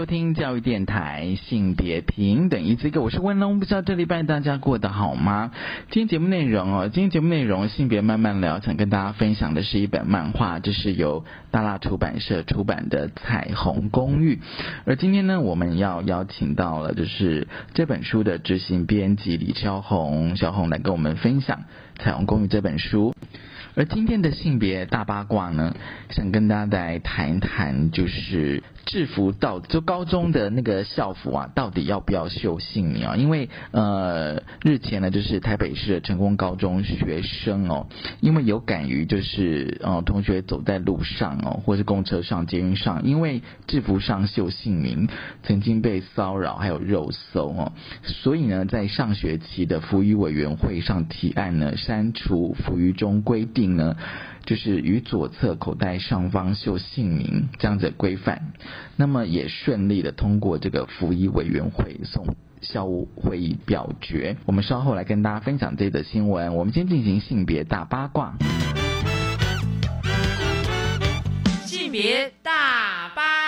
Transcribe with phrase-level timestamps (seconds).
[0.00, 5.50] 收听教育电台性别平等一这个，我是温龙，不知道这礼拜大家过得好吗？
[5.90, 14.36] 今天节目内容哦，今天节目内容性别慢慢聊，想跟大家分享的是一本漫画，这是由大辣出版社出版的《彩虹公寓》，
[14.86, 21.64] 而今天呢，我们要邀请到了就是这本书的执行编辑李超红，小红来跟我们分享
[22.02, 23.14] 《彩虹公寓》这本书。
[23.76, 25.76] 而今天的性别大八卦呢，
[26.08, 33.16] 想跟大家来谈一谈，就是制服到就高中的那个校服啊，到底要不要绣姓名啊？
[33.16, 37.86] 因为呃日前呢，就是台北市的成功高中学生哦，
[38.20, 45.08] 因为有敢于就是呃同学走在路上哦，或是公车上、捷运上，因为制服上绣姓名，
[45.42, 53.70] 曾经被骚扰还有肉搜哦，所以呢，在上学期的服役委员会上提案呢，删除服役中规定。
[53.70, 53.96] 呢，
[54.44, 58.52] 就是与左侧口袋上方绣姓名这样子规范，
[58.96, 62.26] 那么也顺利的通过这个服役委员会送
[62.60, 64.36] 校务会议表决。
[64.46, 66.54] 我们稍后来跟大家分享这则新闻。
[66.54, 68.34] 我们先进行性别大八卦。
[71.64, 73.39] 性别大八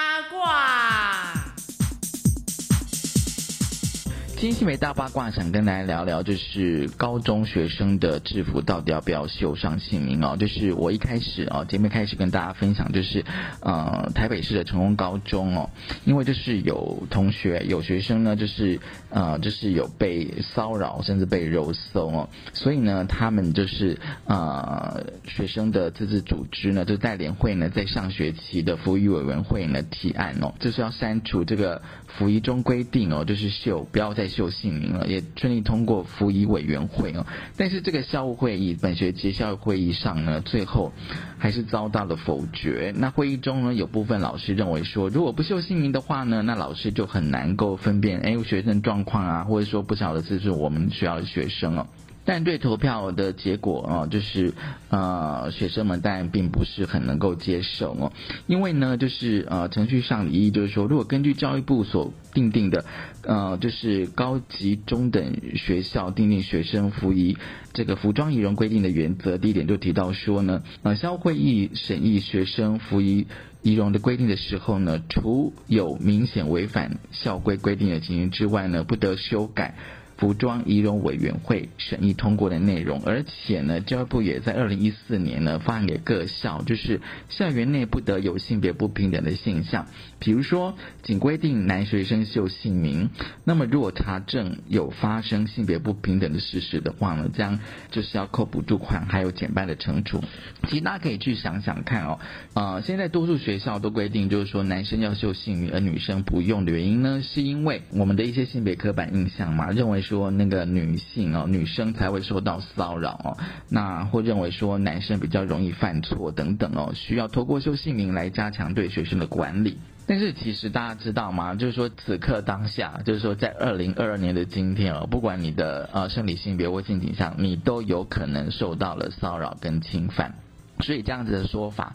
[4.43, 10.37] 今天新闻大八卦，想跟大家聊聊，就是高中学生的制服到底要不要绣上姓名哦？
[10.37, 13.25] 就是我一开始哦，前面开始跟大家分享，就是
[13.61, 15.71] 呃，台北市的成功高中哦，
[16.05, 31.81] 因为就是有同学有学生呢，就是呃，就是有被骚扰，甚至被肉搜哦，所以呢，他们就是呃，学生的自治组织呢，就代联会呢，在上学期的服役委员会呢提案哦，就是要删除这个
[32.19, 34.33] 服役中规定哦，就是秀不要再。
[34.33, 37.27] 秀姓名了，也顺利通过服役委员会哦。
[37.55, 40.91] 但是这个校务会议，本学期校务会议上呢，最后
[41.37, 42.95] 还是遭到了否决。
[42.97, 51.87] 那会议中呢，有部分老师认为说，如果不秀姓名的话呢，那老师就很难够分辨哎学生状况啊，或者说不晓得这是我们学校的学生哦。
[52.25, 54.55] 但对投票的结果啊，就是
[54.91, 58.13] 呃，学生们当然并不是很能够接受哦，
[58.47, 62.85] 因为呢，就是呃，程序上意义就是说，如果根据教育部所定定的
[63.23, 67.37] 呃，就是高级中等学校定定学生服仪
[67.73, 73.27] 这个服装仪容规定的原则，第一点就提到说呢，呃，校会议审议学生服仪
[73.63, 79.75] 仪容的规定的时候呢，除有明显违反校规规定的情形之外呢，不得修改。
[80.23, 89.89] 服装仪容委员会审议通过的内容，而且呢，教育部也在二零一四年呢发给各校，就是校园内不得有性别不平等的现象。
[90.23, 93.11] 比如说，仅规定男学生秀姓名，
[93.43, 97.59] 那么如果查证有发生性别不平等的事实的话呢，将
[97.91, 100.23] 就是要扣补助款，还有减半的惩处。
[100.69, 102.21] 其实大家可以去想想看哦，
[102.55, 110.13] 呃，现在多数学校都规定就是说男生要秀姓名，而女生不用的原因呢，是因为我们的一些性别刻板印象嘛，认为说。
[110.13, 113.39] 说那个女性哦，女生才会受到骚扰哦，
[113.71, 119.79] 那或认为说男生比较容易犯错等等哦，需要透过秀姓名来加强对学生的管理。
[120.07, 121.55] 但是其实大家知道吗？
[121.55, 130.35] 就是说此刻当下，就是说在二零二二年的今天哦，不管你的呃生理性别或性倾向，你都有可能受到了骚扰跟侵犯。
[130.81, 131.95] 所以这样子的说法。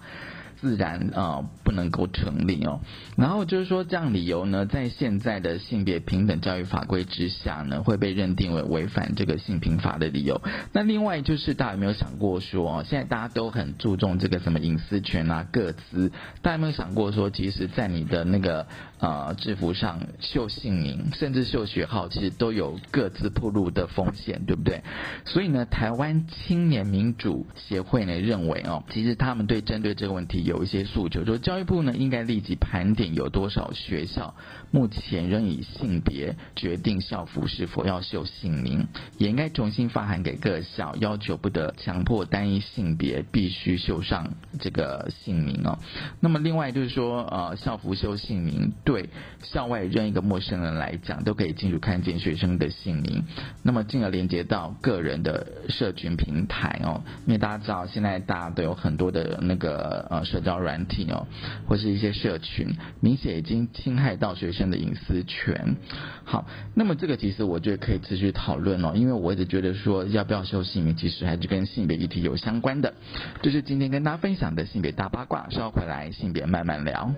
[0.59, 2.81] 自然啊不能够成立哦，
[3.15, 10.41] 然后就是说这样理由呢，在现在的性别平等教育法规之下呢，会被认定为违反这个性平法的理由。
[10.73, 16.09] 那另外就是大家有没有想过说，现在大家都很注重这个什么隐私权啊、各自，
[16.41, 18.65] 大家有没有想过说，其实，在你的那个
[18.99, 24.81] 呃制服上绣姓名，甚至绣学号，其实都有各自铺路的风险，对不对？
[25.25, 30.37] 所以呢，台湾青年民主协会呢认为哦，其实他们对针对这个问题。
[30.47, 34.33] 有一些诉求，说教育部呢应该立即盘点有多少学校
[34.71, 38.87] 目前仍以性别决定校服是否要绣姓名，
[39.17, 45.79] 也应该重新发函给各校，要求不得强迫单一性别必须绣上这个姓名哦。
[46.19, 49.09] 那么另外就是说，呃，校服绣姓名对
[49.43, 53.23] 校外任一个陌生人来讲，都可以清楚看见学生的姓名，
[53.63, 57.01] 那么进而连接到个人的社群平台哦。
[57.25, 61.25] 因为大家知道，现在大家都有很多的那个呃社交软体哦，
[61.67, 65.75] 或是一些社群，明显已经侵害到学生的隐私权。
[66.23, 72.93] 好，那么这个其实我觉得可以持续讨论哦，因为我一直觉得说要不要收姓名，其实还是跟性别议题有相关的。
[73.41, 77.13] 就是今天跟大家分享的性别大八卦，稍后回来性别慢慢聊。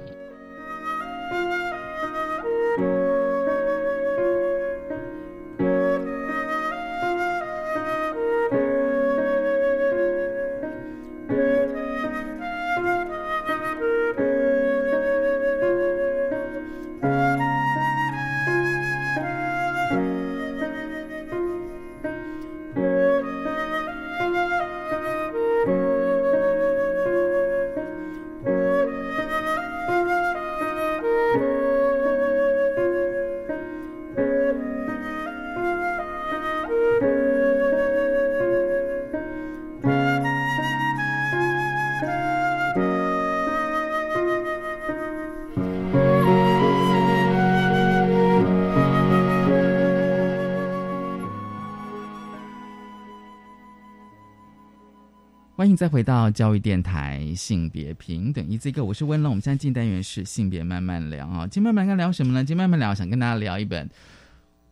[55.79, 59.31] 再回到教育电台性别平等一这个，我是温龙。
[59.31, 62.43] 我们现在进单元是性别慢慢聊啊，今天慢慢聊什么呢？
[62.43, 63.89] 今天慢慢聊，想跟大家聊一本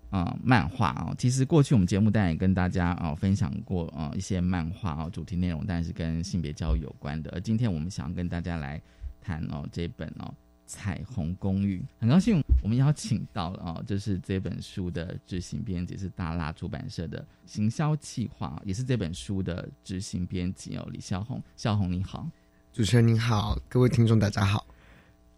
[0.09, 1.15] 啊漫画啊。
[1.18, 7.31] 其实过去我们节目当然也跟大家啊分享过啊一些漫画啊主题内容，但是跟性别教育有关的。
[7.31, 8.81] 而今天我们想要跟大家来
[9.21, 10.33] 谈哦这本哦。
[10.69, 21.42] 彩虹公寓，很高兴我们邀请到了啊，就是这本书的执行编辑是大辣出版社的行销企划，也是这本书的执行编辑哦，李孝红。
[21.56, 22.30] 孝红你好，
[22.74, 24.65] 主持人您好，各位听众大家好。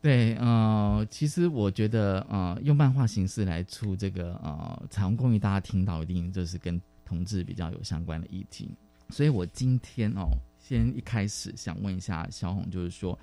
[0.02, 8.74] 对，呃，其实我觉得呃，用漫画形式来出这个呃彩虹公寓，大家听到一定就是跟同志比较有相关的议题，
[9.10, 13.20] 所以我今天哦，先一开始想问一下小红，就是说，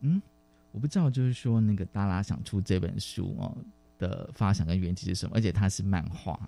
[0.00, 0.20] 嗯。
[0.76, 3.56] 我不知道，就是说那个大拉想出这本书哦
[3.96, 6.38] 的发想跟缘起是什么，而且它是漫画。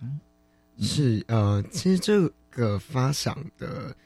[0.76, 3.96] 是呃，其实这个发想的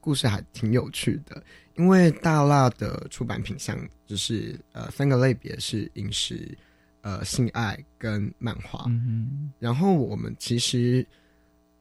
[0.00, 1.40] 故事还挺有趣的，
[1.76, 6.58] 因为大辣的出版品项就是呃三个类别是饮食、
[7.02, 8.84] 呃性爱跟漫画。
[8.88, 11.06] 嗯然后我们其实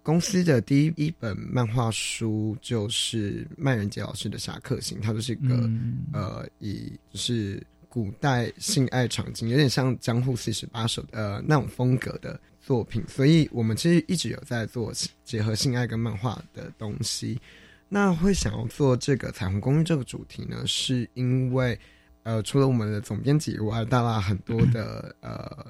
[0.03, 5.67] 公司的第一一本漫画书就是麦仁杰老师的《侠客行》，它就是一个
[6.13, 7.65] 呃以就是。
[7.97, 17.41] 古代性爱场景有点像《江户四十八首》呃那种风格的作品，所以我们其实一直有在做结合性爱跟漫画的东西。
[17.89, 21.75] 那会想要做这个彩虹公寓这个主题呢，是因为
[22.21, 25.65] 呃除了我们的总编辑以外，大大很多的 呃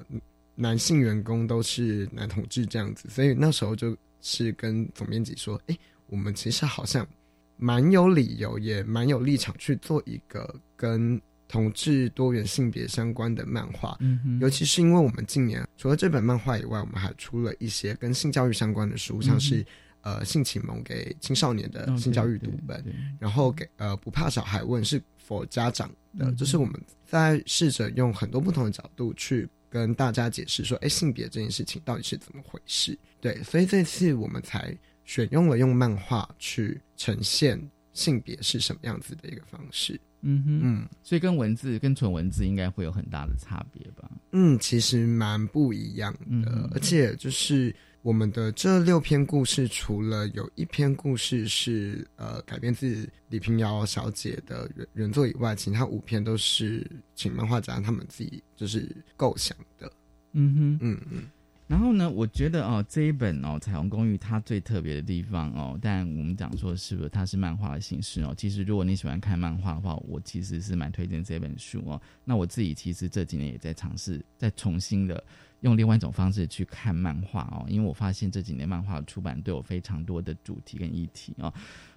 [0.54, 5.78] 男性员工都是男同志这样子，所以那时候就是跟总编辑说，哎，
[6.08, 7.08] 我们其实好像
[7.56, 11.18] 蛮有理由，也蛮有立场去做一个跟。
[11.48, 19.64] 同志多元性别相关的漫画，嗯尤其是因为我们近年除了这本漫画以外，我们还出了一些跟性教育相关的书，像是
[20.02, 22.84] 呃性启蒙给青少年的性教育读本，
[23.18, 32.98] 然后给呃不怕小孩问是否家长的，就是我们在试着用很多不同的角度去跟大家解释说，哎，性别这件事情到底是怎么回事？
[33.20, 37.58] 对，所以这次我们才选用了用漫画去呈现
[37.94, 39.98] 性别是什么样子的一个方式。
[40.22, 44.10] 嗯哼，嗯，所以跟文字跟纯文字应该会有很大的差别吧？
[44.32, 46.12] 嗯，其实蛮不一样
[46.42, 59.90] 的，而且就是我们的这六篇故事，除了有一篇故事是呃改编自李平遥小姐的原原作以外，其他五篇都是请漫画家他们自己就是构想的。
[60.32, 61.22] 嗯哼，嗯嗯。
[61.68, 68.34] 然后呢，我觉得哦，这一本哦《彩虹公寓》它最特别的地方哦，但我们讲说是不是它是漫画的形式哦？
[68.34, 72.00] 其实如果你喜欢看漫画的话，我其实是蛮推荐这本书哦。
[72.24, 75.22] 那我自己其实这几年也在尝试，再重新的
[75.60, 81.52] 用另外一种方式去看漫画哦，因为我发现这几年漫画出版都有非常多的主题跟议题哦。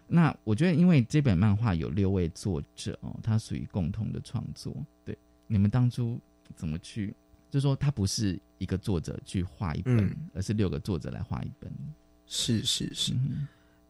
[0.06, 4.75] 那我觉得，因为这本漫画有六位作者哦，它属于共同的创作。
[5.06, 6.20] 对，你们当初
[6.58, 7.16] 怎么去？
[7.51, 11.70] 就是说，它不是一个作者去画一本，而是六个作者来画一本。
[12.25, 13.13] 是是是，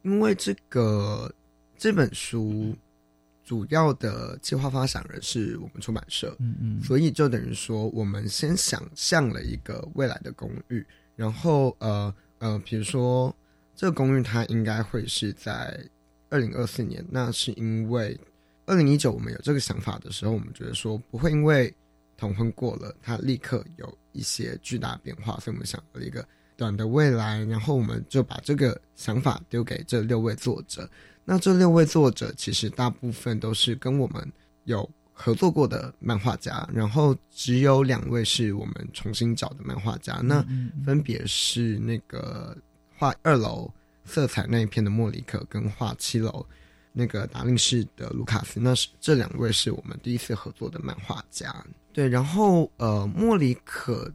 [0.02, 1.32] 因为这个
[1.78, 2.76] 这本书
[3.44, 10.84] 主要的计划发想人是我们出版社，嗯嗯，所以就等于说，我们先想象了一个未来的公寓，
[11.16, 13.36] 然后呃呃，比如说
[13.76, 15.80] 这个公寓它应该会是在
[16.30, 18.20] 二零二四年，那是因为
[18.66, 21.72] 二零一九我们有这个想法的时候，我们觉得说不会因为。
[22.22, 26.24] 同婚过了，它立刻有一些巨大变化，所以我们想了一个
[26.56, 30.88] 短的未来，然后我们就把这个想法丢给这六位作者。
[31.26, 34.32] 那这六位作者其实大部分都是跟我们
[34.66, 40.46] 有合作过的漫画家，然后只有两位是我们重新找的漫画家，那
[40.86, 42.56] 分别是那个
[42.96, 43.68] 画二楼
[44.06, 46.46] 色彩那一片的莫里克，跟画七楼
[46.94, 48.60] 那个达令市的卢卡斯。
[48.60, 51.66] 那是这两位是我们第一次合作的漫画家。
[51.94, 54.12] 对，然后呃，莫里克，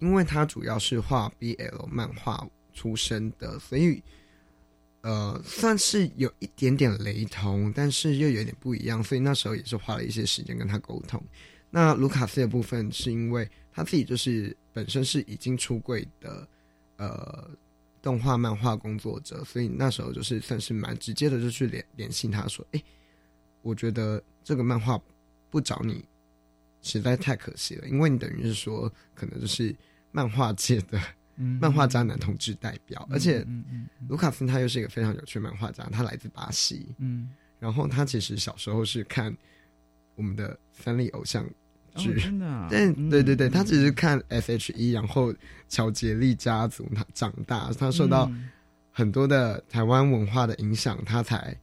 [0.00, 4.02] 因为他主要是画 BL 漫画出身的，所以。
[5.02, 11.22] 呃，算是有一点点雷同，但是又有点不一样，所以那时候也是花了一些时间跟他沟通。
[11.70, 16.48] 那卢卡斯的部分是因为他自己就是本身是已经出柜的
[16.96, 17.48] 呃
[18.02, 22.82] 动画漫画工作者，所以那时候就是算是蛮直接的，就去联联系他说：“哎，
[23.62, 25.00] 我觉得这个漫画
[25.50, 26.04] 不找你
[26.92, 29.74] 实在太可惜了，因为你等于是说可能就是
[30.12, 31.00] 漫画界的。”
[31.60, 33.46] 漫画家男同志代表，而且
[34.08, 37.28] 卢卡斯他又是一个非常有趣漫画家，他来自巴西，嗯，
[37.58, 39.36] 然后他其实小时候是看
[40.14, 41.46] 我们的三立偶像
[41.94, 45.30] 剧，真的， 但对对对，他只是看 S H E，然后
[45.68, 48.32] 乔杰利家族，他长大，他受到
[48.90, 51.54] 很多的台湾文化的影响，他才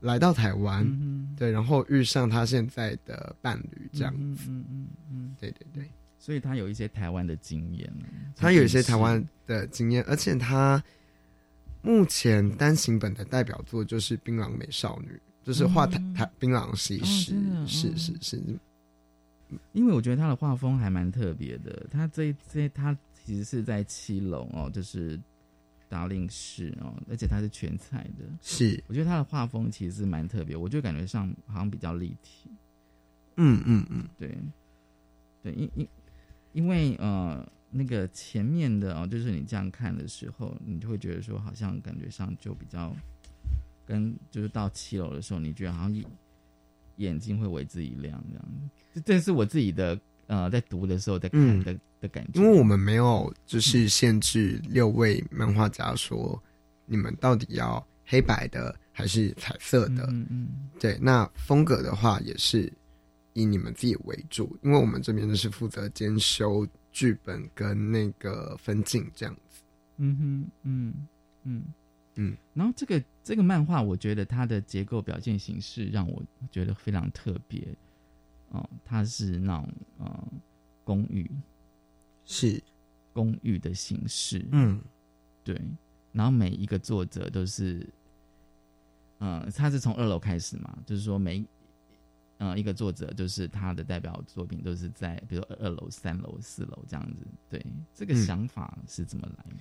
[0.00, 5.90] 来到台湾，嗯对，然后遇上他现在的伴侣，这样子，嗯嗯嗯，对对对。
[6.18, 7.90] 所以他有一些台湾的经验
[8.36, 10.82] 他有一些台湾的经验，而且他
[11.80, 15.12] 目前单行本的代表作就是《槟榔美少女》，
[15.46, 17.34] 就是画台台槟榔西施，
[17.66, 18.42] 是是是。
[19.72, 25.18] 因为我觉得他的画风还蛮特别的，他这这他其实是在七楼哦，就是
[25.88, 28.82] 达令市哦，而且他是全彩的，是。
[28.86, 32.50] 我觉得他的画风其实是蛮特别，我就感觉上好像比较立体。
[33.36, 34.36] 嗯嗯嗯，对
[35.42, 35.88] 对，因因。
[36.54, 42.96] 因为呃，那个前面的哦，就是你这样看的时候，你就会觉得说，好像感觉上就比较
[43.84, 46.04] 跟就是到七楼的时候，你觉得好像
[46.96, 48.70] 眼睛会为之一亮这样。
[48.94, 52.40] 这这是我自己的呃，在读的时候在看的的感觉。
[52.40, 56.42] 因为我们没有就是限制六位漫画家说
[56.86, 60.06] 你们到底要黑白的还是彩色的。
[60.10, 60.48] 嗯嗯。
[60.80, 62.72] 对，那风格的话也是。
[63.34, 69.62] 以你们自己为主，因为我们这边就是负责兼修剧本跟那个分镜这样子。
[69.98, 70.94] 嗯哼，嗯
[71.44, 71.64] 嗯
[72.16, 72.36] 嗯。
[72.52, 77.64] 然后这个这个漫画，我觉得它的结构表现形式让我觉得非常特别。
[78.48, 80.28] 哦，它是那种呃
[80.82, 81.30] 公寓，
[82.28, 82.62] 是
[83.12, 84.46] 公寓的形式。
[84.52, 84.80] 嗯，
[85.42, 85.60] 对。
[86.12, 87.84] 然后每一个作者都是，
[89.18, 91.44] 嗯，他是从二楼开始嘛，就是说每。
[92.40, 97.26] 嗯，一个作者就是他的代表作品都是在，比如二楼、三楼、四楼这样子。
[97.50, 97.60] 对，
[97.92, 99.58] 这个想法是怎么来的？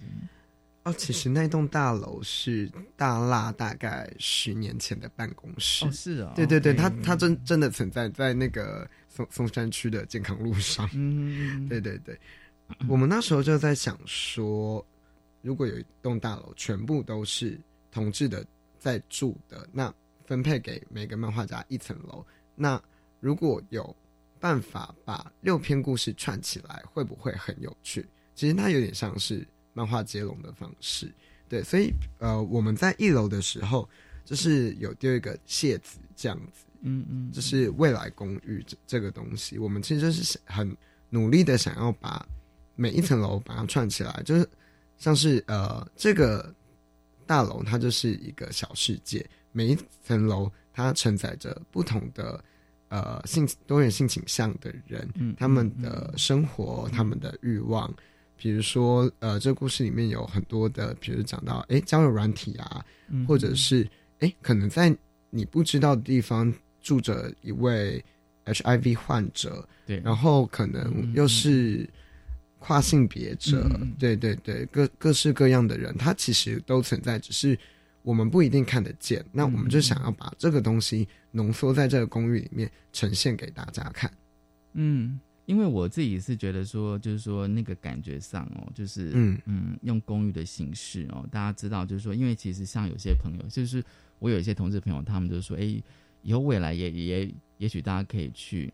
[0.83, 5.87] 哦，其实那栋大楼是大辣大概十年前的办公室。
[5.87, 6.31] 哦，是啊。
[6.35, 10.87] 对对对，他他真真的存在在那个松松山区的健康路上。
[10.93, 12.15] 嗯，对 对对。
[12.87, 14.85] 我们那时候就在想说，
[15.41, 17.59] 如果有一栋大楼全部都是
[17.91, 18.45] 同志的
[18.77, 19.93] 在住的，那
[20.25, 22.25] 分配给每个漫画家一层楼。
[22.55, 22.81] 那
[23.19, 23.95] 如果有
[24.39, 28.07] 办法把六篇故事串起来，会不会很有趣？
[28.35, 31.11] 其实它有点像是漫画接龙的方式，
[31.49, 31.63] 对。
[31.63, 33.89] 所以呃，我们在一楼的时候，
[34.25, 40.75] 就是有丢一个谢子这样子，嗯嗯，就是未来公寓这这个东西，我们其实就是很
[41.09, 42.23] 努力的想要把
[42.77, 44.49] 每一层楼把它串起来，就是
[44.97, 46.55] 像是呃这个
[47.25, 50.49] 大楼它就是一个小世界，每一层楼。
[50.79, 52.39] 它承载着不同的
[52.89, 57.91] 呃性多元性倾向的人，他们的生活，他们的欲望。
[58.35, 62.85] 比如说，呃，这个故事里面有很多的，比如讲到，哎，交友软体啊，
[63.27, 64.95] 或者是，哎，可能在
[65.31, 68.05] 你不知道的地方住着一位
[68.45, 71.89] HIV 患者，对，然后可能又是
[72.59, 77.57] 跨性别者，对对对，各各式各样的人，他其实都存在，只是。
[78.03, 84.09] 我们不一定看得见，那我们就想要把这个东西浓缩在这个公寓里面呈现给大家看。
[84.75, 93.83] 嗯，因为我自己是觉得说，就是说那个感觉上哦，就是嗯嗯，用公寓的形式哦，大家知道，就是说，因为其实像有些朋友，就是
[94.19, 95.83] 我有一些同事朋友，他们就说，哎，
[96.21, 98.73] 以后未来也也也许大家可以去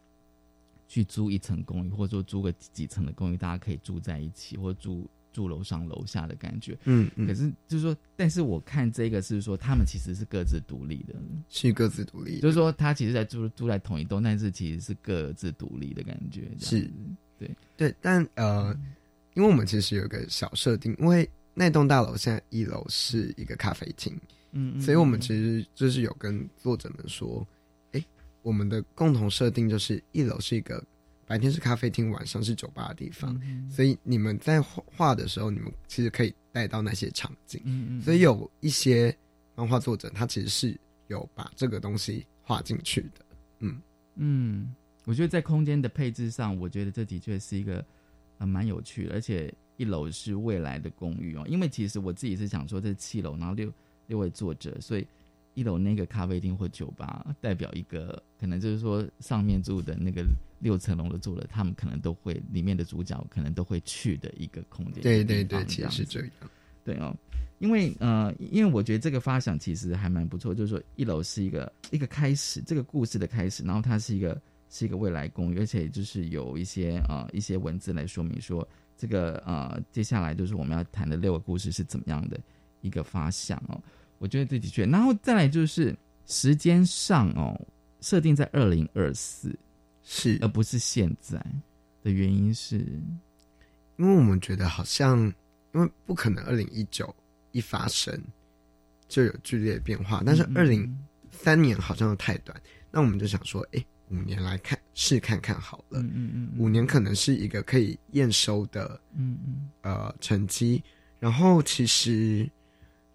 [0.94, 6.78] 去租一层公寓，或者说租个几层的公寓，大家可以住在一起，或住住楼上楼下的感觉。
[6.84, 11.16] 嗯嗯，可是就是说，但是我看这个是说，他们其实是各自独立的，
[11.50, 16.48] 是各自独立的，就是说他其实在住住在同一栋，但是其实是各自独立的感觉。
[16.60, 16.88] 是
[17.40, 18.72] 对对，但呃，
[19.34, 24.14] 因为我们其实有个小设定，因为那栋大楼现在一楼是一个咖啡厅，
[24.52, 27.63] 嗯，嗯所以我们其实就是有跟作者们说，哎，
[28.44, 30.84] 我们的共同设定就是一楼是一个
[31.26, 37.62] 白天是咖啡厅，晚上是酒吧的地方，嗯所以你们在画画的时候，你们其实可以带到那些场景。
[37.64, 39.18] 嗯嗯，所以有一些
[39.56, 43.26] 漫画作者，他其实是有把这个东西画进去的。
[43.60, 43.82] 嗯，
[44.16, 47.84] 嗯，我觉得在空间的配置上，我觉得这的确是一个
[48.40, 53.74] 呃蛮有趣的，而且一楼是未来的公寓哦，因为其实我自己是想说这是七楼，然后六
[54.08, 55.08] 六位作者，所以
[55.54, 60.26] 一楼那个咖啡厅或酒吧代表一个可能就是说上面住的那个
[60.60, 65.04] 六层楼的住了，他们可能都会里面的主角可能都会去的一个空间。
[65.04, 66.30] 对对对，其实是这样。
[66.84, 67.16] 对哦，
[67.60, 78.68] 因为呃，因为我觉得这个发想其实还蛮不错，就是说一楼是一个一个开始，这个故事的开始，然后它是一个是一个未来公寓，而且就是有一些呃一些文字来说明说
[78.98, 82.38] 这个呃接下来就是我们要谈的六个故事是怎么样的
[82.82, 83.82] 一个发想哦，
[84.24, 85.94] 我觉得这的确，然后再来就是
[86.26, 87.60] 时间上哦，
[88.00, 89.54] 设定在二零二四，
[90.02, 91.38] 是而不是现在
[92.02, 92.78] 的原因是，
[93.98, 95.20] 因为我们觉得好像，
[95.74, 97.14] 因为不可能二零一九
[97.52, 98.18] 一发生
[99.10, 100.98] 就有剧烈的变化，但是嗯二零
[101.30, 102.58] 三年好像又太短，
[102.92, 106.00] 那我们就想说，哎，五年来看试看看好了。
[106.00, 110.82] 嗯嗯嗯，五年可能是一个可以验收的嗯嗯呃成绩。
[111.20, 112.50] 然后其实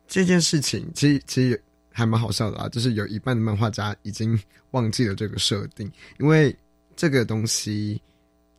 [0.09, 1.63] 这件事情其实其实
[1.93, 4.37] 还蛮好笑的啊，就是有一半的漫画家已经
[4.71, 5.89] 忘记了这个设定，
[6.19, 6.57] 因为
[6.97, 8.01] 这个东西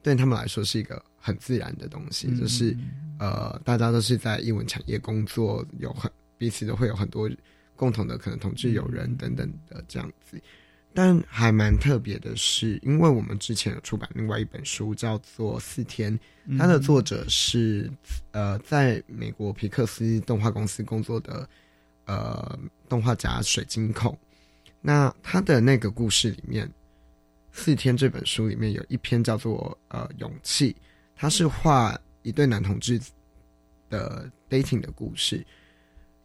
[0.04, 7.30] 对他们来说是一个很自然的东西，嗯，就是嗯呃大家都是在英文产业工作，有很彼此都会有很多
[7.76, 10.40] 共同的可能同志友人等等的这样子。
[10.94, 16.14] 但还蛮特别的是，因为我们之前有出版另外一本书，叫做《四天》，
[16.46, 17.90] 嗯它的作者是
[18.32, 21.48] 呃，在美国皮克斯动画公司工作的
[22.06, 24.18] 呃动画家水晶控。
[24.82, 26.68] 那他的那个故事里面，
[27.52, 30.76] 《四天》这本书里面有一篇叫做呃勇气，
[31.16, 33.00] 他是画一对男同志
[33.90, 35.46] 的 dating 的故事。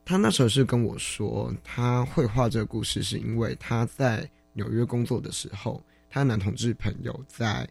[0.05, 7.69] 他那时候是跟我说，他会画这个故事，是因为他在纽约工作的时候，他男同志朋友在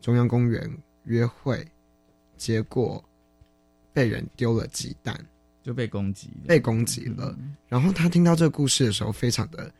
[0.00, 0.70] 中央公园
[1.04, 1.66] 约会，
[2.38, 3.04] 结果
[3.92, 5.22] 被人丢了鸡蛋，
[5.62, 7.36] 就被攻击，被攻击了。
[7.38, 9.72] 嗯然后他听到这个故事的时候，非常的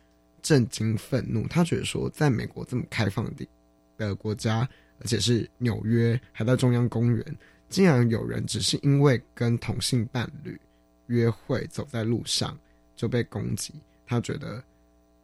[0.43, 1.49] 震惊、愤怒。
[1.49, 3.49] 他觉得说，在美国这么开放的
[3.97, 4.69] 的国家，
[5.01, 10.61] 而且是纽约，还在中央公园，竟然有人只是因为跟同性伴侣
[11.07, 12.57] 约会，走在路上
[12.95, 13.75] 就被攻击，
[14.07, 14.63] 他觉得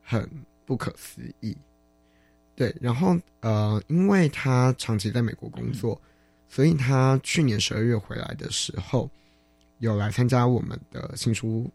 [0.03, 0.29] 很
[0.67, 1.57] 不可思议。
[2.55, 6.01] 对，然后呃，因为他长期在美国工作，
[6.49, 9.11] 所以他去年十二月回来的时候，
[9.79, 11.71] 有来参加我们的新书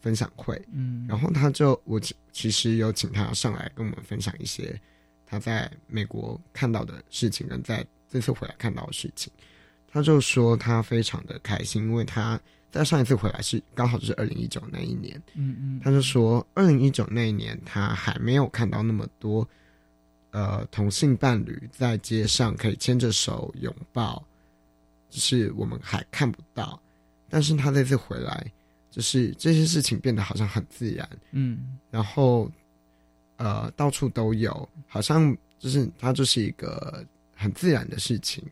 [0.00, 0.60] 分享会。
[0.72, 4.80] 嗯，然后他就我其其实有请他上来跟我们分享一些
[5.26, 9.32] 他在美国看到的事情，跟在这次回来看到的事情。
[9.88, 12.40] 他就说他非常的开心，因为他
[12.76, 19.48] 在上一次回来是刚好就是二零一九那一年，嗯嗯，他就说，二零一九那一年他还没有看到那么多，
[20.30, 24.22] 呃，同性伴侣在街上可以牵着手拥抱，
[25.08, 26.80] 就是我们还看不到。
[27.28, 28.52] 但是他这次回来，
[28.90, 31.78] 就是这些事情变得好像很自然，嗯。
[31.90, 32.50] 然后
[33.36, 38.42] 呃，到处都有，好像就是它就是一个很自然的事情，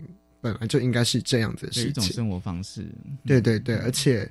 [0.44, 1.94] 本来就应该是这样子的一事情。
[1.94, 2.86] 种生活方式，
[3.24, 4.30] 对对对，而且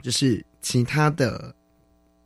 [0.00, 1.52] 就是其他的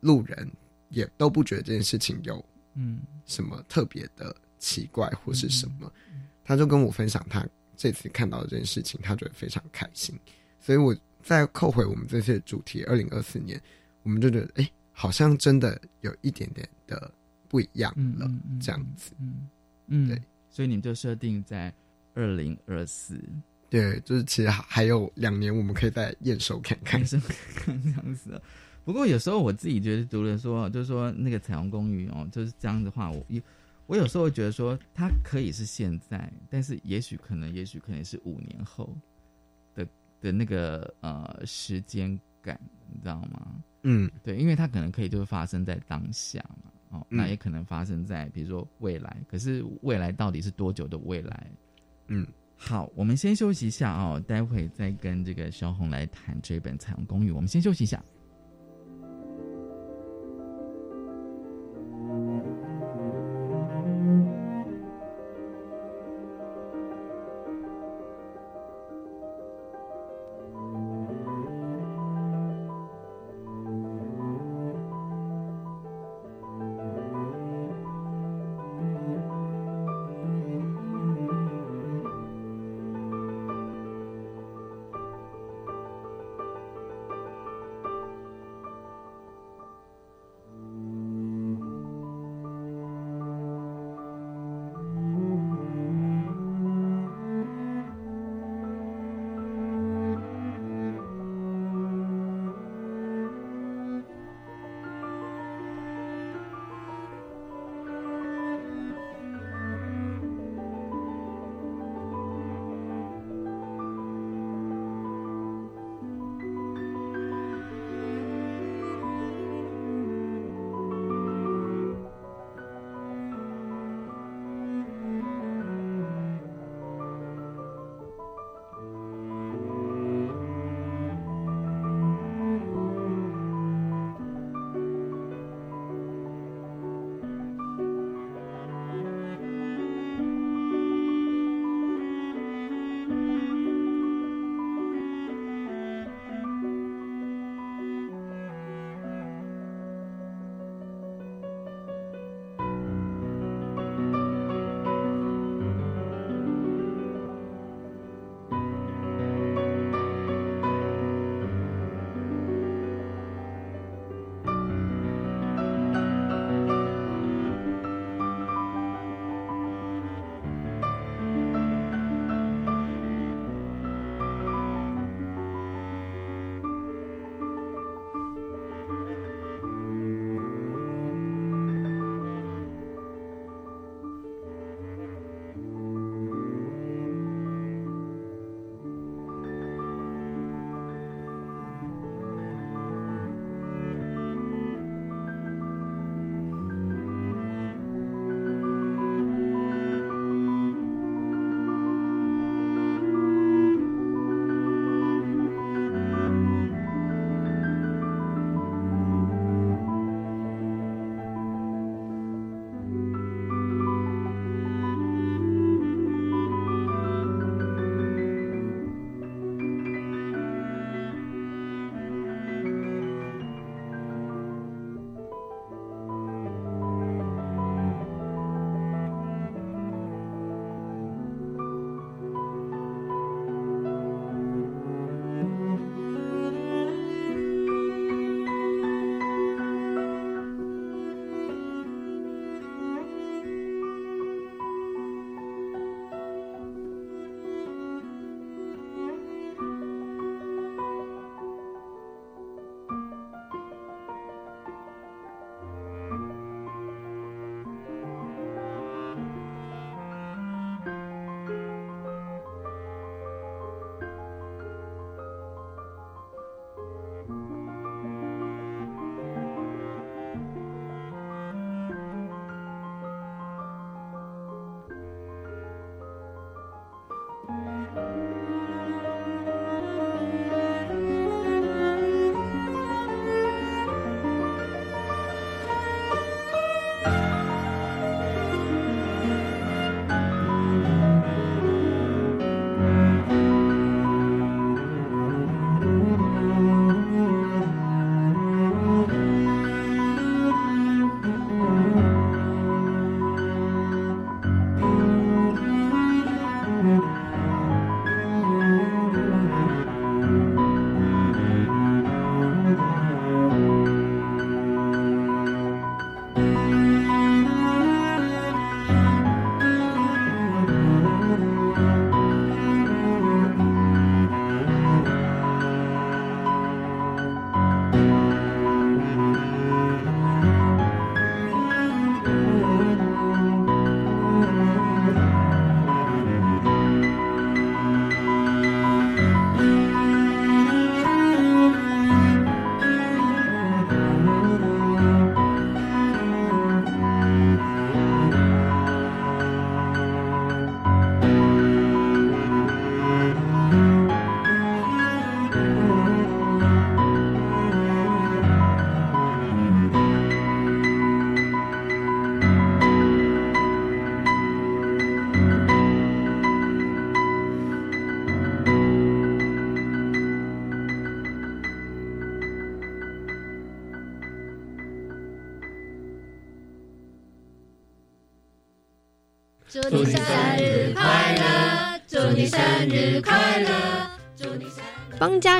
[0.01, 0.47] 路人
[0.89, 2.99] 也都不觉得这件事情有嗯。
[3.25, 5.91] 什么特别的奇怪或是什么，
[6.43, 7.45] 他就跟我分享他
[7.77, 10.19] 这次看到的这件事情，他觉得非常开心，
[10.59, 13.61] 所以我再扣回我们这次的主题，二零二四年，
[14.01, 17.13] 我们就觉得哎，好像真的有一点点的
[17.47, 18.27] 不一样了，
[18.59, 19.11] 这样子。
[19.19, 19.47] 嗯
[19.89, 21.73] 嗯，对，所以你们就设定在
[22.13, 23.21] 二零二四，
[23.69, 27.17] 对，就是其实还还有两年，我们可以再验收看看验收
[27.55, 28.41] 看这样子啊。
[28.83, 33.41] 不过有时候我自己觉得读了说，就是说那个彩虹公寓哦，就是这样的话，我有
[33.85, 38.95] 我有时候会觉得说，它可以是现在，但是也许可能，也许可能是五年后
[39.75, 39.87] 的
[40.19, 42.59] 的那个呃时间感，
[42.91, 43.63] 你知道吗？
[43.83, 51.51] 嗯对，因为它可能可以就是发生在当下嘛，哦，嗯那也可能发生在比如说未来，可是未来到底是多久的未来？
[52.07, 57.31] 嗯，好，我们先休息一下哦，待会再跟这个萧红来谈这本《彩虹公寓》。
[57.35, 58.03] 我们先休息一下。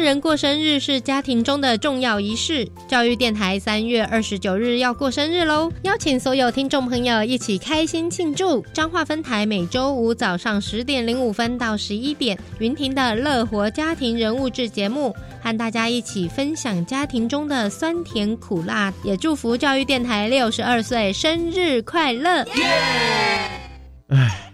[0.10, 2.68] 人过生日是家庭中的重要仪式。
[2.88, 8.60] 教育电台三月二十九日要过生日喽，邀请所有听众朋友一起开心庆祝。
[8.74, 22.44] 彰化分台每周五早上十点零五分到十一点，云庭的乐活家庭人物志节目，和大家一起分享家庭中的酸甜苦辣，也祝福教育电台六十二岁生日快乐。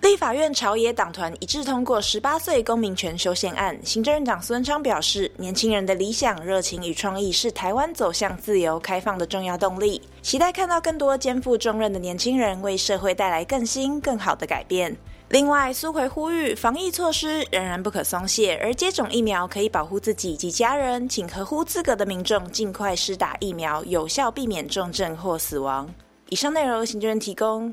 [0.00, 3.78] 立法院朝野党团一致通过十八岁公民权修宪案。
[3.84, 14.96] 行政院长孙昌表示，年轻人的理想、热情与创意是台湾走向自由开放的重要动力，期待看到更多肩负重任的年轻人为社会带来更新、更好的改变。
[15.28, 25.88] 另外，苏奎呼吁，防疫措施仍然不可松懈，而接种疫苗可以保护自己及家人，请合乎资格的民众尽快施打疫苗，有效避免重症或死亡。
[26.30, 27.72] 以上内容由行政院提供。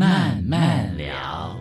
[0.00, 1.54] 慢慢聊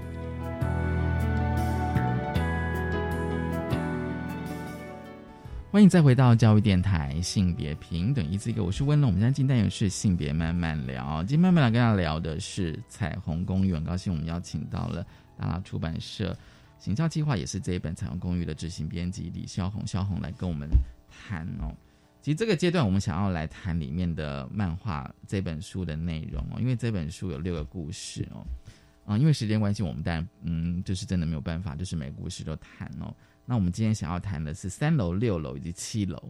[5.70, 9.10] 欢迎再回到教育电台，性别平等一字一个，我是温龙。
[9.10, 13.74] 我们现在进单元是性别慢慢聊，今天慢慢来跟大家聊的是彩虹公寓。
[13.74, 15.06] 很高兴我们邀请到了
[15.38, 16.34] 大拉出版社
[16.78, 20.70] 行销计划，也是这一本彩虹公寓的执行编辑李肖红，肖红来跟我们
[21.10, 21.76] 谈哦。
[22.22, 28.46] 其实这个阶段我们想要来谈里面的漫画这本书的内容哦，因为这本书有六个故事哦，
[29.06, 33.16] 啊，因为时间关系，我们当然嗯，就是真的没有办法，就是每个故事都谈哦。
[33.46, 36.22] 那我们今天想要谈的是三楼、六楼以及七楼，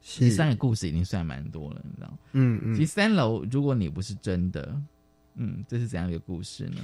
[0.00, 2.74] 第三个故事已经算蛮多了，你知道嗯嗯。
[2.74, 4.80] 其实三楼，如果你不是真的，
[5.34, 6.80] 嗯，这是怎样一个故事呢？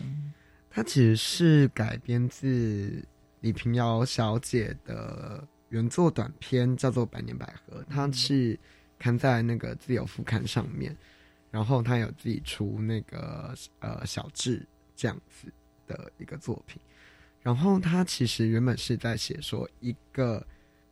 [0.68, 3.02] 它其实是改编自
[3.40, 8.59] 李平遥小姐的原作短篇，叫做《百年百合》，它是
[8.98, 10.96] 刊在那个自由副刊上面，
[11.50, 15.52] 然后他有自己出那个呃小志这样子
[15.87, 16.81] 的一个作品。
[17.42, 20.44] 然后他其实原本是在写说一个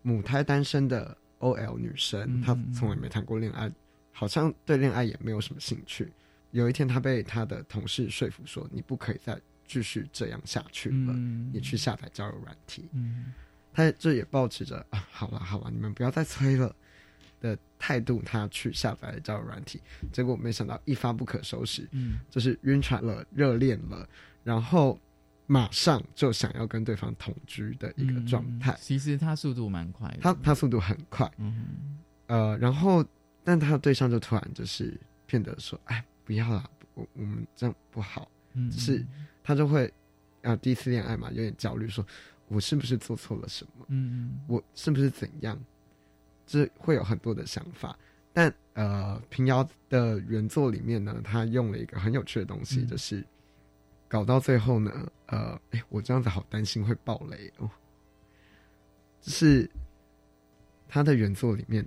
[0.02, 3.70] 母胎单身的 OL 女生，她从来没谈过恋爱，
[4.12, 6.12] 好像对恋爱也没有什么兴趣。
[6.52, 11.12] 有一天，她被她的同事说服说：“你不可以再继续这样下去了，
[11.52, 12.88] 你去下载交友软体。”
[13.74, 16.74] 他这也保持着啊， 好了好了，你们不要再催了
[17.40, 19.82] 的态度，他去下载交友软体。
[20.10, 21.86] 结果没想到一发不可收拾，
[22.30, 24.08] 就是晕船了、热恋了，
[24.42, 24.98] 然后。
[25.46, 28.74] 马上就想要跟对方同居的一个状态。
[28.80, 31.30] 其实他速度蛮快的，他他速度很快。
[31.36, 33.04] 嗯，呃，然后，
[33.44, 39.04] 但他的对象就突然就是变得说：“哎，不要啦，我我们这样不好。”嗯，是，
[39.42, 39.92] 他就会
[40.40, 42.02] 啊，第一次恋爱嘛，有点焦虑，说
[42.48, 43.86] ：“我是不是做错了什么？
[43.88, 45.58] 嗯，我是不是怎样？”
[46.46, 47.98] 这会有很多的想法。
[48.32, 53.24] 但呃，平遥的原作里面呢，他用了一个很有趣的东西，就是。
[54.06, 57.68] 搞到最后呢，呃，哎，我这样子好担心会爆雷哦。
[59.20, 59.68] 就是
[60.86, 61.84] 他的原作里面，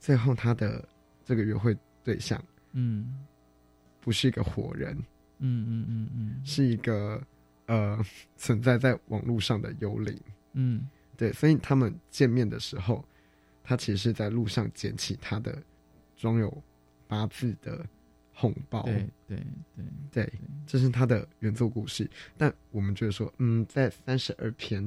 [0.00, 0.88] 最后他的
[1.26, 2.42] 这个约会对象，
[2.72, 3.26] 嗯，
[4.00, 4.96] 不是一个活人，
[5.40, 7.22] 嗯嗯嗯嗯，是一个
[7.68, 8.04] 呃
[8.36, 10.20] 存在在网络上的幽灵，
[10.52, 13.02] 嗯，对，所以他们见面的时候，
[13.62, 15.62] 他其实是在路上捡起他的
[16.16, 16.62] 装有
[17.06, 17.86] 八字的。
[18.40, 19.36] 红包，对对
[19.74, 20.32] 对对，
[20.64, 22.08] 这是他的原作故事。
[22.36, 24.80] 但我们觉得说，嗯，在三十二篇，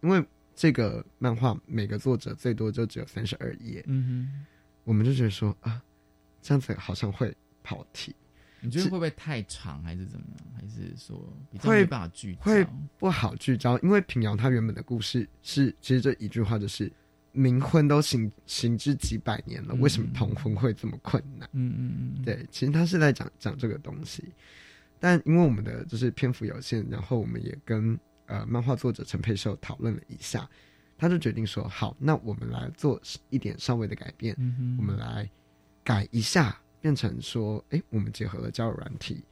[0.00, 0.20] 因为
[0.52, 4.46] 这个漫画每个作者最多就只有三十二页，嗯哼，
[4.82, 5.80] 我们就觉得说啊，
[6.42, 8.12] 这样子好像会跑题。
[8.60, 10.46] 你觉得会不会太长，还是怎么样？
[10.56, 11.16] 还是说
[11.50, 12.40] 比较会没办法聚焦？
[12.42, 12.66] 会
[12.98, 16.90] 不好聚焦，因为平遥他原本的故事是，其实这一句话就是
[17.34, 21.48] 冥婚都行行之几百年了，嗯为什么同婚会这么困难？
[21.52, 24.32] 嗯嗯嗯，对，其实他是在讲讲这个东西，
[24.98, 30.48] 但因为我们的就是篇幅有限，然后我们也跟呃漫画作者陈佩秀讨论了一下，
[30.96, 35.30] 他就决定说，好，那我们来做一点稍微的改变，嗯我们来
[35.84, 39.22] 改一下，变成说，哎，我们结合了交友软体，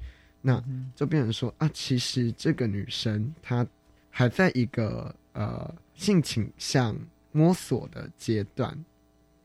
[0.40, 0.62] 那
[0.94, 3.66] 就变成说啊，其实这个女生她
[4.10, 6.96] 还在一个呃性倾向
[7.32, 8.76] 摸索的阶段，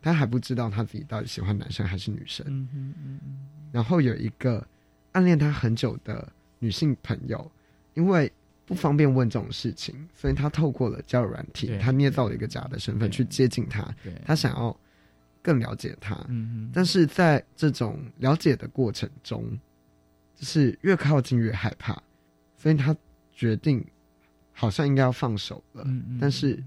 [0.01, 2.45] 她还不知道她自己到底喜欢男生还是女生。
[2.49, 4.65] 嗯哼嗯嗯然后有一个
[5.13, 6.27] 暗恋她很久的
[6.59, 7.51] 女性朋友，
[7.93, 8.31] 因为
[8.65, 14.75] 不方便问这种事情，所以她透过了交友软体对，她捏造了一个假的身份去接近他，对，她想要
[15.41, 16.15] 更了解他。
[16.29, 19.57] 嗯，但是在这种了解的过程中，
[20.35, 22.01] 就是越靠近越害怕，
[22.57, 22.95] 所以他
[23.31, 23.85] 决定
[24.53, 25.83] 好像应该要放手了。
[25.85, 26.61] 嗯嗯，但是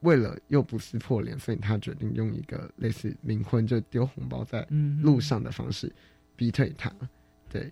[0.00, 4.66] 为了又不撕破脸，所以他决定用一个类似冥婚就丢红包在
[5.02, 5.92] 路上的方式
[6.36, 6.90] 逼退他。
[7.48, 7.70] 对，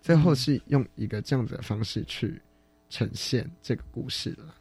[0.00, 2.40] 最后是用一个这样子的方式去
[2.90, 4.54] 呈现这个故事了。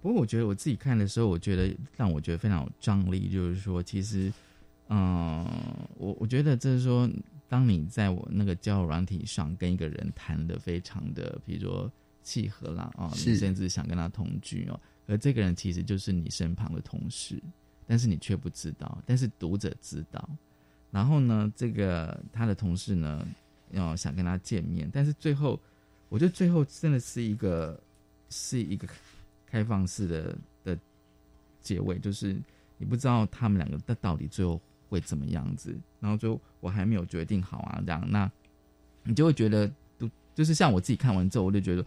[0.00, 4.32] 不过我觉得我自己看的时候，我觉得让我觉得非常有张力，就是说，其实，
[4.88, 5.44] 嗯、
[5.96, 7.08] 我我觉得就是说，
[7.48, 11.90] 当你在我那个交友软体上跟一个人谈的非常的，比如说
[12.22, 17.42] 契合啦，啊、甚至想跟他同居哦，而这个人其实就是你身旁的同事，
[17.86, 20.28] 但是你却不知道，但是读者知道。
[20.90, 23.26] 然后呢，这个他的同事呢，
[23.70, 25.60] 要想跟他见面，但是最后，
[26.08, 27.78] 我觉得最后真的是一个
[28.30, 28.88] 是一个
[29.46, 30.78] 开放式的的
[31.60, 32.40] 结尾，就是
[32.78, 38.30] 你不知道他们两个的到底最后会怎么样子，然后就我还没有决定好啊，这样，那
[39.04, 39.66] 你就会觉得，
[39.98, 41.84] 就就是像我自己看完之后，我就觉得，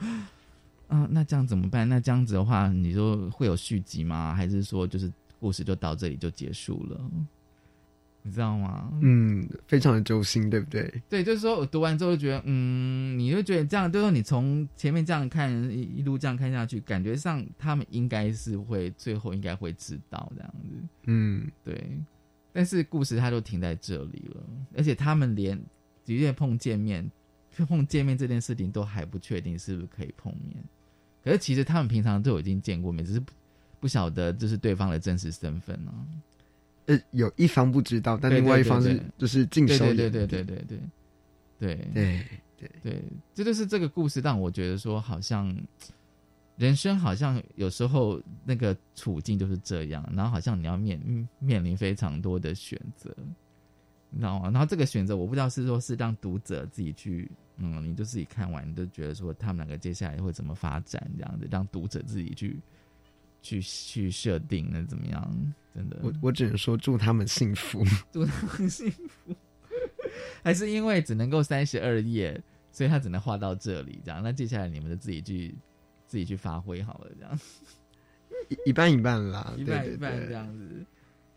[0.88, 1.88] 啊，那这样怎么办？
[1.88, 4.34] 那这样子的话，你说会有续集吗？
[4.34, 7.12] 还是说就是故事就到这里就结束了？
[8.22, 8.92] 你知道吗？
[9.02, 11.02] 嗯，非常的揪心，对不对？
[11.08, 21.98] 对，就是说我读完之后就觉得，嗯，你就觉得这样，就是说你从前面这样看一一路这样看下去，感觉上他们应该是会最后应该会知道这样子，嗯，对。
[22.52, 24.44] 但是故事它就停在这里了，
[24.76, 25.60] 而且他们连
[26.04, 27.10] 即便碰见面，
[27.68, 30.64] 碰见面这件事情都还不确定是不是可以碰面。
[31.24, 33.32] 可是其实他们平常都已经见过面，只是不
[33.80, 35.94] 不晓得就是对方的真实身份啊。
[36.88, 39.98] 呃，有一方不知道，但另外一方是就是尽收眼底。
[39.98, 40.78] 对对对对对对
[41.60, 42.26] 对对对
[42.58, 43.04] 对对，
[43.36, 45.56] 这就是这个故事让我觉得说，好像
[46.60, 53.16] 人生好像有时候那个处境就是这样，然后好像你要面嗯面临非常多的选择，
[54.10, 54.50] 你知道吗？
[54.52, 62.60] 然后这个选择我不知道是说是让读者自己去，嗯，你就自己看完你就觉得说他们两个接下来会怎么发展，这样子让读者自己去
[63.42, 65.54] 去去设定，那怎么样？
[65.74, 67.82] 真的，我我只能说祝他们幸福。
[68.12, 69.34] 祝他们幸福，
[70.44, 72.38] 还是因为只能够三十二页，
[72.70, 74.22] 所以他只能画到这里，这样。
[74.22, 75.56] 那接下来你们就自己去
[76.10, 77.40] 自己去发挥好了，这样
[78.50, 80.84] 一一半一半啦， 一半一半这样子。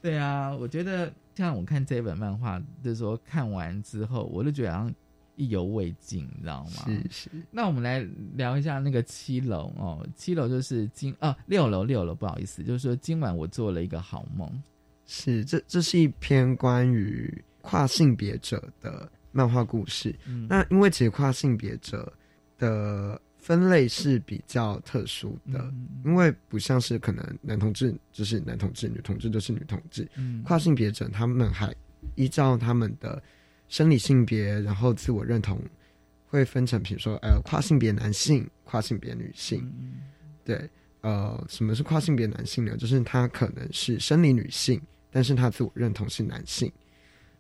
[0.01, 4.95] 对啊，我觉得像我看这本漫画，就是说看完之后，我就觉得好像
[5.37, 6.85] 意犹未尽，你知道吗？
[6.87, 7.31] 是是。
[7.51, 8.01] 那我们来
[8.35, 14.51] 聊一下那个七楼哦，七楼就是今啊六楼六楼，不好意思，就是说今晚我做了一个好梦。
[15.07, 20.15] 是，这这是一篇关于跨性别者的漫画故事。
[20.27, 22.13] 嗯那因为其实跨性别者
[22.59, 30.09] 的分类是比较特殊的，嗯因为不像是可能男同志就是男同志，女同志就是女同志。
[30.15, 31.75] 嗯跨性别者他们还
[32.15, 33.21] 依照他们的
[33.69, 35.61] 生理性别，然后自我认同
[36.27, 39.61] 会分成，比如说呃跨性别男性、跨性别女性。
[39.81, 39.95] 嗯
[40.45, 42.77] 对，呃，什么是跨性别男性呢？
[42.77, 44.81] 就是他可能是生理女性，
[45.11, 46.73] 但是他自我认同是男性。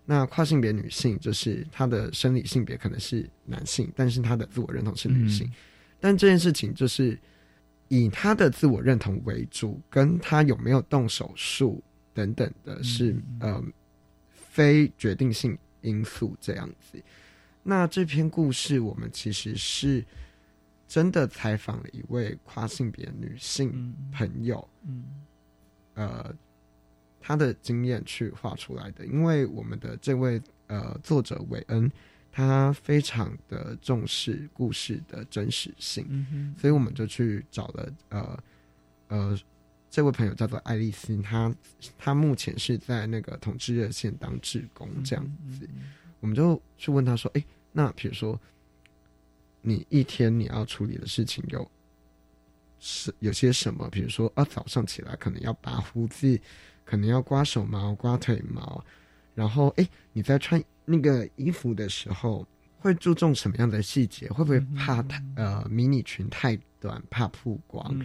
[0.04, 5.46] 那跨性别女性就是她的生理性别可能是男性，但是她的自我认同是女性。
[5.46, 5.52] 嗯
[6.02, 7.16] 但这件事情就是
[7.86, 11.82] 以他的自我认同为主，跟他有没有动手术
[12.12, 13.62] 等等的是、呃
[14.34, 17.02] 非决定性因素这样子。
[17.62, 20.04] 那这篇故事我们其实是
[20.86, 25.04] 真的采访了一位跨性别女性朋友，嗯
[25.94, 26.34] 呃，
[27.18, 29.06] 她的经验去画出来的。
[29.06, 31.90] 因为我们的这位呃作者韦恩，
[32.34, 38.44] 他非常的重视故事的真实性，嗯所以我们就去找了呃
[39.08, 39.38] 呃
[39.90, 41.54] 这位朋友叫做爱丽丝，她
[41.98, 45.68] 她目前是在那个统治热线当志工这样子，
[46.20, 48.40] 我们就去问她说，哎、那比如说，
[49.60, 51.70] 你一天你要处理的事情有
[52.80, 53.86] 是有些什么？
[53.90, 56.40] 比如说啊，早上起来可能要拔胡子，
[56.86, 58.82] 可能要刮手毛、刮腿毛，
[59.34, 62.46] 然后哎，你在穿那个衣服的时候
[62.78, 64.28] 会注重什么样的细节？
[64.28, 67.96] 会不会怕太呃迷你裙太短，怕曝光？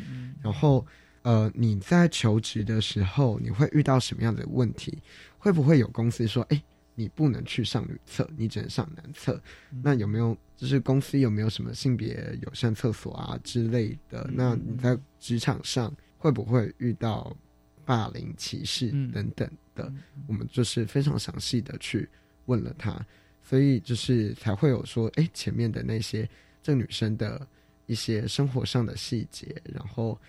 [0.42, 0.86] 然后
[1.24, 5.02] 呃你在求职的时候你会遇到什么样的问题？
[5.38, 6.64] 会不会有公司说哎？
[7.00, 9.40] 你不能去上女厕，你只能上男厕。
[9.84, 14.28] 那有没有就是公司有没有什么性别友善厕所啊之类的？
[14.34, 17.38] 那你在职场上会不会遇到
[17.86, 19.94] 霸凌、歧视等等的？
[20.26, 22.10] 我们就是非常详细的去
[22.48, 23.00] 问了他，
[23.42, 26.28] 所以就是才会有说，哎，前面的那些
[26.62, 27.48] 这女生的
[27.86, 30.20] 一些生活上的细节，然后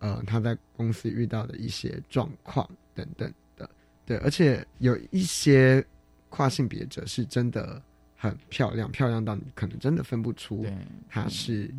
[0.00, 3.70] 呃，她在公司遇到的一些状况等等的。
[4.04, 5.82] 对，而且有一些。
[6.28, 7.80] 跨性别者是真的
[8.14, 10.66] 很漂亮，漂亮到你可能真的分不出
[11.08, 11.72] 她是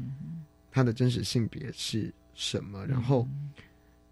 [0.72, 2.84] 她的真实性别是什么。
[2.88, 3.28] 然后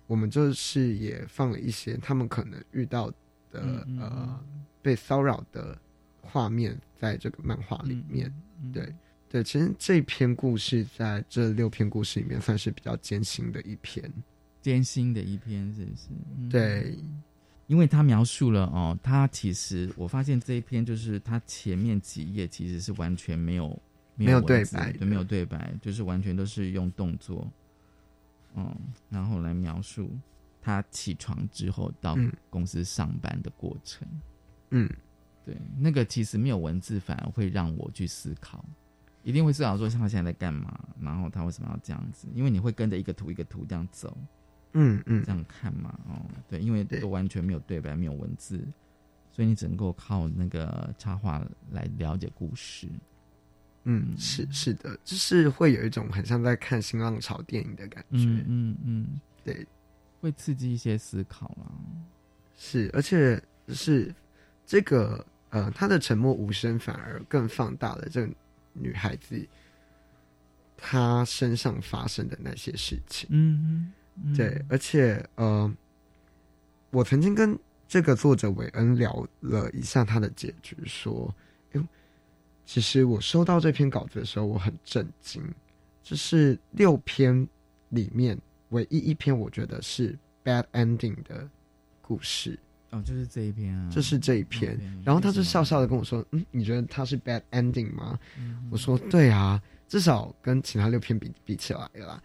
[0.05, 3.09] 我们就是也放了一些他们可能遇到
[3.49, 4.39] 的呃
[4.85, 5.75] 被骚扰的
[6.21, 8.31] 画面在这个漫画里面。
[8.71, 8.93] 对
[9.27, 14.13] 对，其实这篇故事在这六篇故事里面算是比较艰辛的一篇，
[14.61, 16.49] 艰辛的一篇，是不是？
[16.51, 16.95] 对。
[17.65, 23.81] 因为他描述了哦，他其实我发现这一篇就是他前面几页其实是完全没有
[24.13, 27.51] 没有对白，对，没有对白，就是完全都是用动作，
[28.53, 28.71] 嗯，
[29.09, 30.11] 然后来描述
[30.61, 32.15] 他起床之后到
[32.51, 34.07] 公司上班的过程。
[34.11, 34.21] 嗯，
[35.45, 38.65] 对，那个其实没有文字，反而会让我去思考，
[39.23, 42.27] 一定会思考说，像他现在在干嘛，然后他为什么要这样子？
[42.33, 44.17] 因为你会跟着一个图一个图这样走。
[44.77, 46.19] 嗯嗯，这样看嘛，哦，
[46.49, 48.59] 对，因为都完全没有对白，没有文字，
[49.31, 52.89] 所以你只能够靠那个插画来了解故事。
[53.85, 58.25] 嗯，是是的，就是会有一种很像在看新浪潮电影的感觉。
[58.47, 59.65] 嗯嗯，对，
[60.19, 61.71] 会刺激一些思考啦。
[62.57, 64.13] 是，而且是
[64.65, 68.33] 这个呃，他的沉默无声反而更放大了这个
[68.73, 69.47] 女孩子
[70.75, 73.27] 她身上发生的那些事情。
[73.31, 74.35] 嗯嗯。
[74.35, 75.73] 对，而且呃，
[76.89, 77.57] 我曾经跟
[77.87, 81.33] 这个作者韦恩聊了一下他的结局，说，
[81.71, 81.81] 哎，
[82.65, 85.41] 其实我收到这篇稿子的时候，我很震惊，
[86.03, 87.47] 这是六篇
[87.89, 88.37] 里面
[88.69, 91.47] 唯一一篇我觉得是 bad ending 的
[92.01, 92.59] 故事。
[92.95, 94.79] 哦，就是这一篇啊，就是这一篇。
[95.03, 98.17] 然后他就笑笑的跟我说，嗯，你觉得他是 bad ending 吗？
[98.71, 102.21] 我说，对啊，至少跟其他六篇比比起来啦。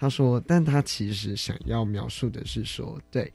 [0.00, 3.32] 他说：“但他其实想要描述的是说，对，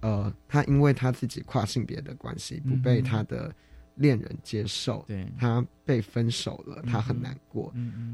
[0.00, 3.54] 呃，他因为他自己跨性别的关系，不被他的
[3.96, 7.70] 恋人接受，对，他被分手了，他很难过，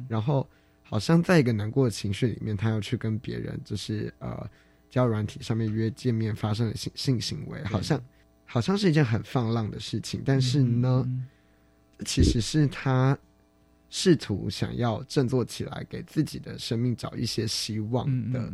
[0.08, 0.44] 然后
[0.82, 4.50] 好像在一个难过的情绪里面，他要去跟别人，就是呃，
[4.90, 8.02] 交友软体上面约见面，发生了性性行为，好像
[8.44, 11.08] 好像是一件很放浪的事情，但是呢，
[12.04, 13.16] 其实是他。”
[13.96, 18.52] 试图想要振作起来，给自己的生命找一些希望的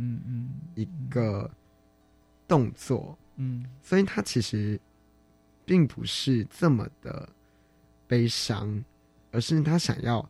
[0.75, 1.51] 一个
[2.47, 4.79] 动作，嗯，所以他其实
[5.65, 7.27] 并不是这么的
[8.07, 8.85] 悲伤，
[9.31, 10.29] 而是他想要，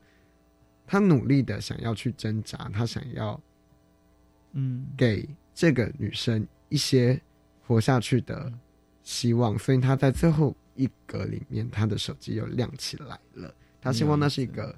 [0.87, 3.43] 他努力的想要去挣扎，他想要，
[4.53, 5.29] 嗯，给
[5.61, 7.21] 这个女生一些
[7.67, 8.51] 活下去的
[9.03, 14.75] 希望，所以她在最后一格里面，她的手机又亮起来了，她希望那是一个。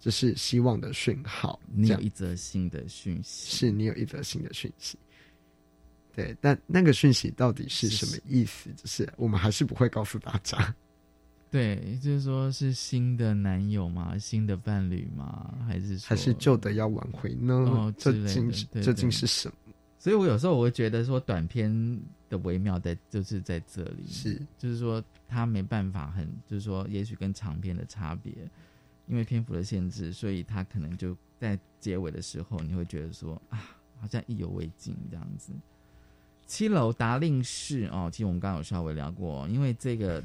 [0.00, 1.58] 就是希望的讯号。
[1.74, 4.96] 你有一则新的讯息，是你有一则新的讯息。
[6.14, 8.70] 对，但那个讯息到底是什么意思？
[8.76, 10.72] 就是我们还是不会告诉大家。
[11.50, 14.16] 对，就是说是新的男友吗？
[14.16, 15.52] 新的伴侣吗？
[15.66, 17.54] 还是还是旧的要挽回呢？
[17.54, 19.67] 哦，究竟究竟是什么？
[19.98, 28.32] 所以我有时候我会觉得说，短片的微妙在就是在这里，是就是说它没办法很，就是说也许跟长片的差别。
[29.10, 33.58] 因为篇幅的限制，所以它可能就在结尾的时候，你会觉得说啊，
[33.98, 35.50] 好像意犹未尽这样子。
[36.46, 40.22] 七楼达令市哦，其实我们刚刚有稍微聊过，因为这个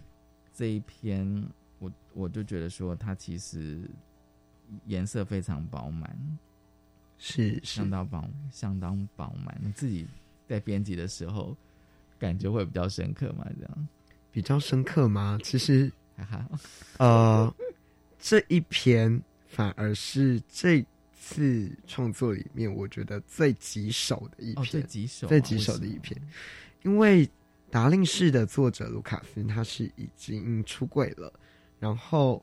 [0.54, 1.48] 这一篇，
[1.80, 3.90] 我我就觉得说它其实
[4.86, 6.18] 颜色非常饱满，
[7.26, 9.58] 是相当饱相当饱满。
[9.64, 10.06] 你自己
[10.46, 11.56] 在编辑的时候，
[12.20, 13.48] 感觉会比较深刻吗？
[13.58, 13.88] 这样
[14.30, 15.40] 比较深刻吗？
[15.42, 16.60] 其实 还好，
[16.98, 17.56] 呃。
[18.26, 26.18] 这一篇反而是这次创作里面我觉得最棘手的一篇，哦最棘手、最棘手的一篇，
[26.84, 27.30] 因为
[27.70, 31.34] 达令市的作者卢卡斯他是已经出柜了，
[31.82, 32.42] 然后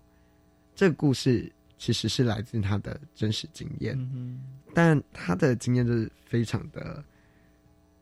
[0.75, 1.51] 这个故事
[1.81, 4.39] 其实是来自他的真实经验，嗯
[4.75, 7.03] 但他的经验就是非常的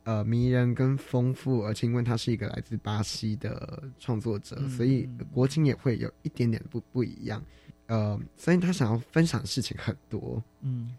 [0.03, 4.69] 呃迷人跟丰富，而且因为他是一个来自巴西的创作者，嗯。
[4.69, 7.41] 所以国情也会有一点点不不一样。
[7.87, 10.97] 呃，所以他想要分享的事情很多，嗯。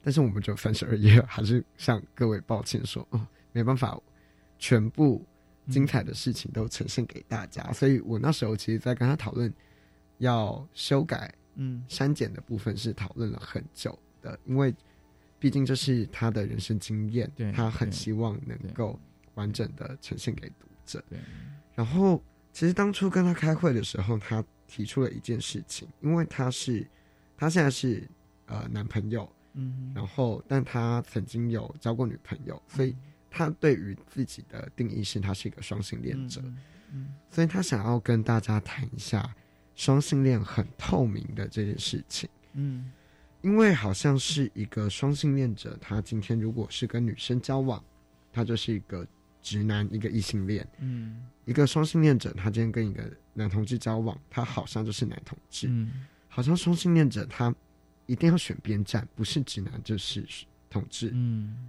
[0.00, 4.00] 但是我们就三十二页，还是向各位抱歉说，哦，没办法，
[4.60, 5.26] 全部
[5.68, 7.72] 精彩的事情都呈现给大家。
[7.72, 9.52] 所以我那时候其实，在跟他讨论
[10.18, 11.84] 要修改、嗯。
[11.88, 14.74] 删减的部分，是讨论了很久的，因为
[15.38, 18.98] 毕竟这是他的人生经验对，他很希望能够
[19.34, 21.02] 完整的呈现给读者。
[21.74, 22.22] 然后，
[22.52, 26.86] 其实当初跟他开会的时候，他提出了一件事情，因为他是
[27.36, 28.08] 他现在是
[28.46, 32.94] 呃男朋友，嗯然后但他曾经有交过女朋友，所以
[33.30, 36.40] 他对于自己的定义是他是一个双性恋者，
[36.92, 37.08] 嗯。
[37.30, 39.34] 所以他想要跟大家谈一下
[39.74, 42.28] 双性恋很透明的这件事情。
[42.54, 42.90] 嗯
[43.40, 47.82] 因为好像是一个双性恋者，他今天如果是跟女生交往，
[48.32, 49.04] 他就是一个
[49.42, 53.02] 直男，一个异性恋；嗯一个双性恋者，他今天跟一个
[53.34, 55.66] 男同志交往，他好像就是男同志。
[55.68, 57.52] 嗯好像双性恋者他
[58.06, 60.24] 一定要选边站，不是直男就是
[60.70, 61.10] 同志。
[61.12, 61.68] 嗯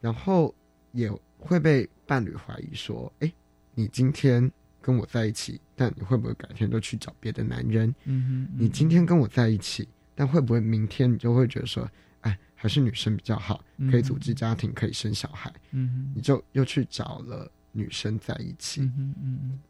[0.00, 0.54] 然后
[0.92, 3.30] 也会被伴侣怀疑说：“哎，
[3.74, 4.50] 你今天
[4.80, 7.94] 跟我在一起，但你会不会改天都去找别的男人？
[8.04, 11.88] 嗯你今天跟我在一起，但会不会明天你就会觉得说，
[12.22, 18.82] 哎，还是女生比较好，可以组织家庭，可以生小孩，嗯你就又去找了女生在一起？
[18.82, 19.60] 嗯嗯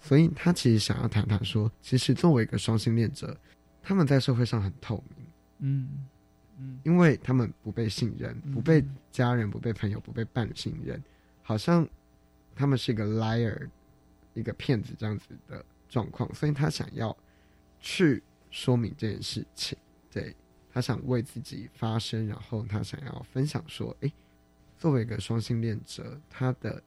[0.00, 3.36] 所以他其实想要谈谈说，其实作为一个双性恋者，
[3.82, 5.26] 他们在社会上很透明。”
[5.60, 5.88] 嗯
[6.60, 11.02] 嗯因为他们不被信任，不被家人、不被朋友、不被伴侣信任，
[11.42, 11.86] 好像
[12.54, 13.68] 他们是一个 liar，
[14.38, 17.16] 一个骗子这样子的状况，所以他想要
[17.80, 19.76] 去说明这件事情，
[20.10, 20.34] 对
[20.70, 24.12] 他想为自己发声，然后他想要分享说，诶，
[24.78, 26.82] 作为一个双性恋者，他的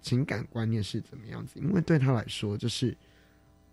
[0.00, 1.58] 情感观念是怎么样子？
[1.60, 2.96] 因为对他来说，就是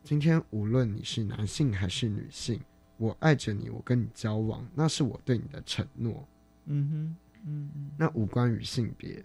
[0.04, 2.62] 今天无论你是男性还是女性。
[2.98, 6.26] 我爱着你，我跟你交往，那是我对你的承诺，
[6.68, 9.22] 嗯哼嗯嗯那无关于性别，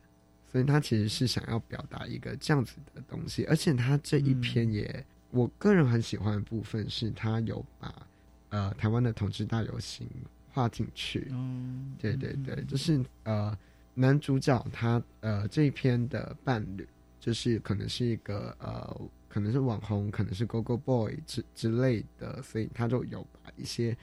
[0.51, 8.07] 所以他其实是想要表达一个这样子的东西，而且他这一篇也，我个人很喜欢的部分是他有把
[8.51, 10.07] 呃台湾的同志大游行
[10.53, 13.57] 画进去，嗯对对对，就是呃
[13.95, 16.89] 男主角他呃这一篇的伴侣，
[17.19, 19.01] 就是可能是一个呃。
[19.33, 23.97] 可能是网红，可能是 Go Go Boy 之之类的，所以他就有把一些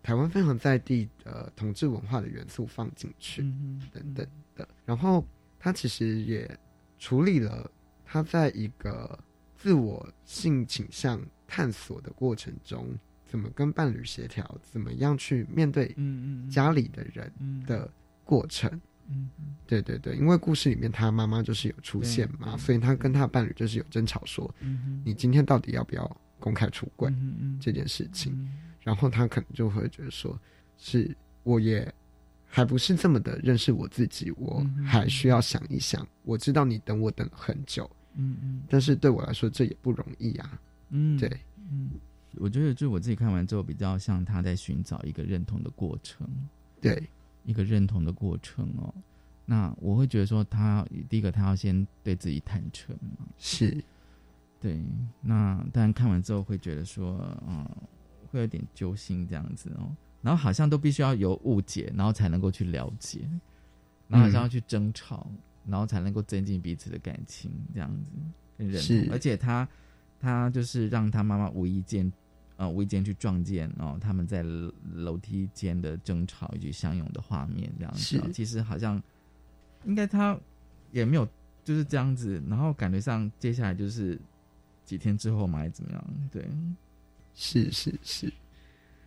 [0.00, 4.24] 台湾非常在地的同志文化的元素放进去，嗯等等
[4.54, 4.68] 的。
[4.86, 5.26] 然后
[5.60, 6.58] 他其实也
[6.98, 7.70] 处理了
[8.04, 9.16] 他在一个
[9.54, 15.94] 自我性倾向探索的过程中，怎么跟伴侣协调，怎么样去面对
[16.50, 17.32] 家里的人
[17.66, 17.88] 的
[18.24, 18.68] 过程。
[19.12, 19.28] 嗯，
[19.66, 28.48] 对对对，因为故事里面他妈妈就是有出现嘛，所以他跟他伴侣就是有争吵说，嗯你今天到底要不要公开出柜嗯这件事情？
[28.80, 30.40] 然后他可能就会觉得说，
[30.78, 31.92] 是我也
[32.52, 36.06] 还不是这么的认识我自己，我还需要想一想。
[36.24, 40.60] 我知道你等我等了很久，嗯嗯，但是对我来说这也不容易啊。
[40.88, 41.30] 嗯，对，
[41.70, 41.90] 嗯，
[42.34, 46.28] 我觉得就我自己看完之后，比较像他在寻找一个认同的过程，
[46.80, 47.08] 对，
[47.44, 48.92] 一个认同的过程哦。
[49.46, 53.82] 那我会觉得说他，第一个他要先对自己坦诚嘛，是，
[54.60, 54.80] 对。
[55.20, 57.64] 那但看完之后会觉得说，嗯，
[58.30, 59.94] 会有点揪心这样子哦。
[60.22, 63.28] 然后好像都必须要有误解，然后才能够去了解，
[64.08, 65.30] 然后好像要去争吵，
[65.66, 69.08] 然后才能够增进彼此的感情，这样子。
[69.10, 69.66] 而且他
[70.18, 72.12] 他就是让他妈妈无意间
[72.56, 79.02] 呃无意间去撞见哦他们在楼楼梯间的争吵以及相拥的画面，这样子其实好像
[79.86, 80.38] 应该他
[80.92, 81.26] 也没有
[81.64, 84.20] 就是这样子，然后感觉上接下来就是
[84.84, 86.04] 几天之后嘛，还是怎么样？
[86.30, 86.46] 对，
[87.34, 88.32] 是是是，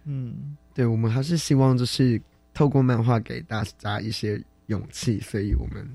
[0.06, 2.22] 嗯，对，我们还是希望就是
[2.54, 5.88] 透过漫画给大家一些勇气，所以我们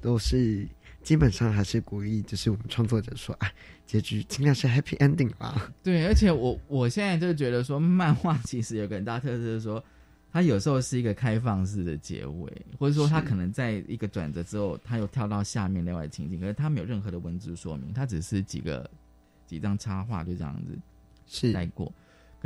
[0.00, 0.66] 都是
[1.02, 3.52] 基本上还是鼓励，就是我们创作者说，哎，
[3.86, 5.72] 结局尽量是 happy ending 吧。
[5.82, 9.82] 对，而且我我现在就觉得说，漫画其实有个很大特色，是说
[10.32, 18.88] 它有时候是一个开放式的结尾，或者说它可能在一个转折之后，它又跳到下面另外的情景，可是它没有任何的文字说明，它只是几个
[19.46, 20.78] 几张插画就这样子
[21.26, 21.92] 是带过。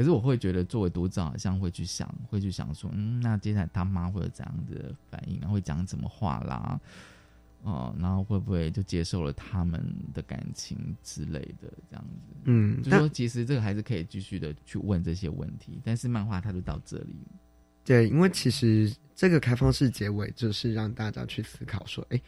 [0.01, 6.81] 可是我会觉得，作为读者好像会去想，会去想说，嗯，那接下来他妈会有怎样的反应，然后会讲什么话啦？
[7.65, 12.35] 哦，然后会不会就接受了他们的感情之类的这样子？
[12.45, 17.15] 嗯，就说其实这个还是可以继续的去问这些问题，但是漫画它就到这里。
[17.85, 22.19] 对，因为其实这个开放式结尾就是让大家去思考说，哎，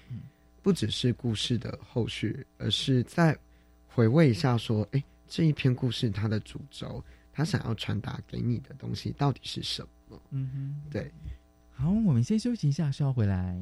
[0.60, 3.34] 不只是故事的后续，而是再
[3.88, 7.02] 回味一下说，哎，这一篇故事它的主轴，
[7.32, 10.22] 它想要传达给你的东西到底是什么？
[10.30, 11.10] 嗯哼，对。
[11.70, 13.58] 好，我们先休息一下，稍后回来。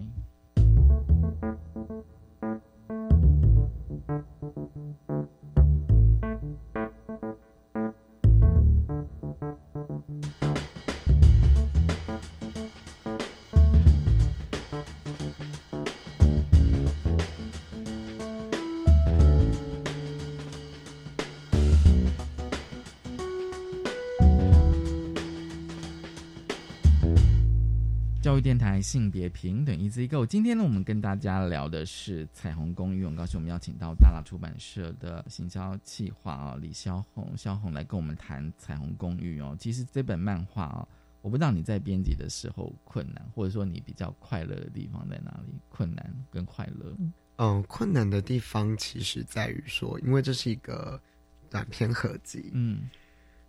[28.80, 30.24] 性别平等，一字一个。
[30.26, 33.02] 今天呢，我们跟大家聊的是《彩虹公寓》。
[33.04, 39.56] 我们告诉我们邀请到大辣出版社的行销企划啊，李肖红，肖红来跟我们谈《彩虹公寓》哦。
[39.58, 40.88] 其实这本漫画啊，
[41.20, 45.54] 我不知道你在编辑的时候困难，或者说你比较快乐的地方在哪里？
[45.68, 46.96] 困难跟快乐？
[47.36, 51.00] 嗯，困难的地方其实在于说，因为这是一个
[51.48, 52.88] 短篇合集，嗯，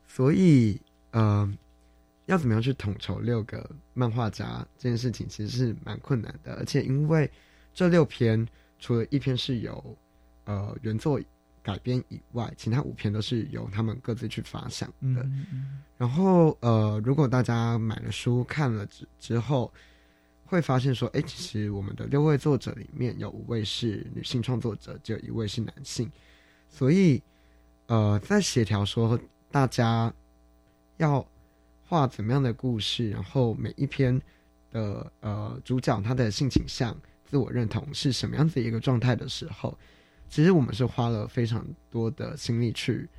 [0.07, 1.51] 所以呃。
[2.32, 6.55] 要怎么样去统筹六个漫画家这件事情，其实是蛮困难的。
[6.55, 7.29] 而且因为
[7.73, 8.47] 这六篇
[8.79, 9.97] 除了一篇是由
[10.45, 11.19] 呃原作
[11.61, 15.29] 改编以外，其他五篇都是由他们各自去发想的。
[15.97, 19.69] 然后呃，如果大家买了书看了之之后，
[20.45, 26.09] 会发现说，哎，其实我们的六位作者里面有五位是女性创作者，只有一位是男性。
[26.69, 27.21] 所以
[27.88, 29.19] 呃，在协调说
[29.51, 30.13] 大家
[30.95, 31.27] 要。
[31.92, 34.18] 画怎么样的故事，然后每一篇
[34.72, 39.78] 的呃主角他的性倾向、自我认同是什么样子一个状态的时候，
[40.30, 43.10] 其实我们是花了非常多的心力去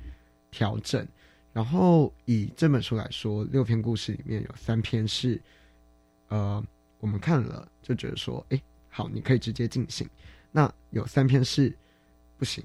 [0.49, 1.07] 调整。
[1.51, 5.39] 然后以这本书来说，六篇故事里面有三篇是
[6.29, 6.65] 呃
[6.99, 8.59] 我们看了就觉得说，哎，
[8.89, 10.09] 好，你可以直接进行。
[10.51, 11.71] 那有三篇是
[12.39, 12.63] 不行，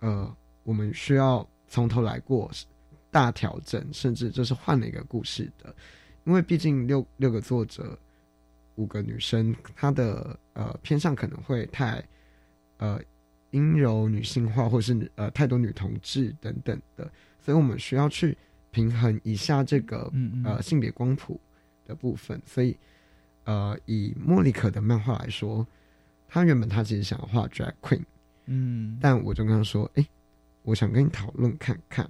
[0.00, 2.50] 呃，我们需要从头来过。
[3.10, 5.74] 大调整，甚至就是换了一个故事的，
[6.24, 7.98] 因为毕竟六六个作者，
[8.76, 12.02] 五个女生，她的呃偏向可能会太
[12.78, 13.00] 呃
[13.50, 18.38] 阴柔女性化，或是呃太多女同志等等的，所以我们需要去
[18.70, 20.10] 平衡一下这个
[20.44, 21.40] 呃性别光谱
[21.84, 22.40] 的部分。
[22.46, 22.76] 所以
[23.44, 25.66] 呃以莫妮可的漫画来说，
[26.28, 28.04] 她原本她其实想要画 drag queen，
[28.46, 30.06] 嗯，但我就跟她说，哎，
[30.62, 32.08] 我想跟你讨论看看。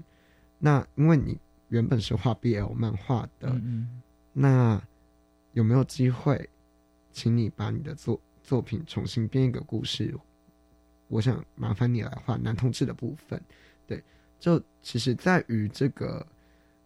[0.63, 1.41] 那因为你
[1.71, 3.59] 原本是画 BL 漫画的，
[4.35, 4.81] 那
[5.53, 6.51] 有没有机会，
[7.11, 10.15] 请你把你的作作品重新编一个故事？
[11.09, 13.43] 我想麻烦你来画男同志的部分。
[13.87, 14.05] 对，
[14.39, 16.25] 就其实在于这个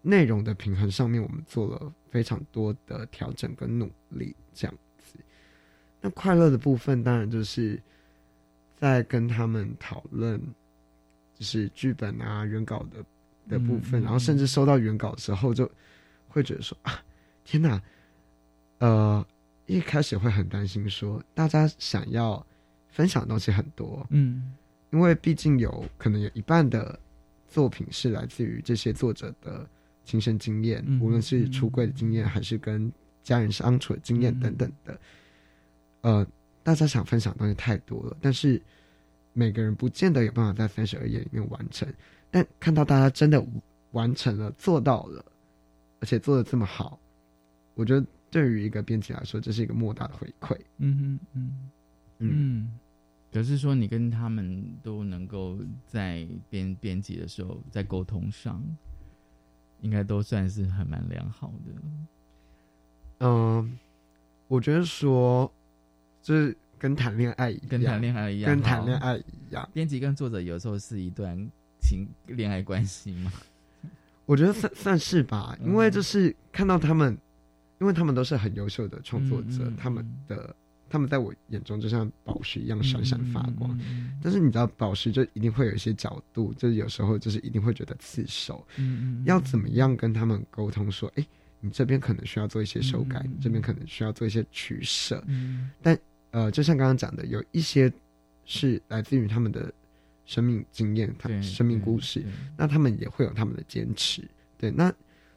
[0.03, 5.19] 内容的平衡上面，我们做了非常多的调整跟努力，这样子。
[6.01, 7.83] 那快乐的部分，当然就是
[8.77, 10.41] 在跟他们讨论，
[11.35, 13.05] 就是剧本啊、原稿的。
[13.49, 15.71] 的部分，然后甚至收到原稿的时候，就
[16.29, 17.03] 会觉得说啊，
[17.45, 17.83] 天哪，
[18.79, 19.27] 呃，
[19.67, 22.45] 一开始会很担心，说大家想要
[22.89, 24.55] 分享的东西很多，嗯，
[24.91, 26.99] 因为毕竟有可能有一半的
[27.47, 29.69] 作品是来自于这些作者的
[30.05, 32.93] 亲身经验，无论是出柜的经验，还是跟
[33.23, 35.01] 家人相处的经验等等的，
[36.01, 36.27] 呃，
[36.63, 38.61] 大家想分享的东西太多了，但是
[39.33, 41.87] 每个人不见得有办法在三十二页里面完成。
[42.35, 43.41] 但看到大家真的
[43.93, 45.25] 完成了、做到了，
[46.01, 46.99] 而且做的这么好，
[47.77, 50.59] 我觉得对于一个编辑来说，这是一个莫大的回馈。
[50.79, 51.71] 嗯嗯嗯
[52.19, 52.79] 嗯，
[53.33, 55.57] 可是说你跟他们都能够
[55.87, 58.61] 在编编辑的时候，在沟通上，
[59.81, 61.73] 应该都算是还蛮良好的。
[63.21, 63.79] 嗯，
[64.49, 65.49] 我觉得说，
[66.21, 69.71] 就是跟谈恋爱一样，跟谈恋爱一样，跟谈恋爱一样。
[69.73, 71.49] 编辑跟作者有时候是一段。
[71.85, 73.31] 情恋爱关系吗？
[74.27, 77.17] 我觉得算算是吧，因为就是看到他们，
[77.79, 80.57] 因为他们都是很优秀的创作者，他们的
[80.89, 83.79] 他们在我眼中就像宝石一样闪闪发光。
[84.23, 88.67] 但是你知道，宝石就一定会有一些角度，就是有时候就是一定会觉得刺手。
[88.79, 91.27] 嗯要怎么样跟他们沟通说，哎，
[91.61, 95.23] 你这边可能需要做一些修改，你这边可能需要做一些取舍。
[95.27, 95.99] 嗯，但
[96.31, 97.93] 呃，就像刚刚讲的，有一些
[98.47, 99.71] 是来自于他们的。
[100.25, 102.25] 生命经验，他生命故事，
[102.57, 104.93] 那他们也会有他们的坚持，对，那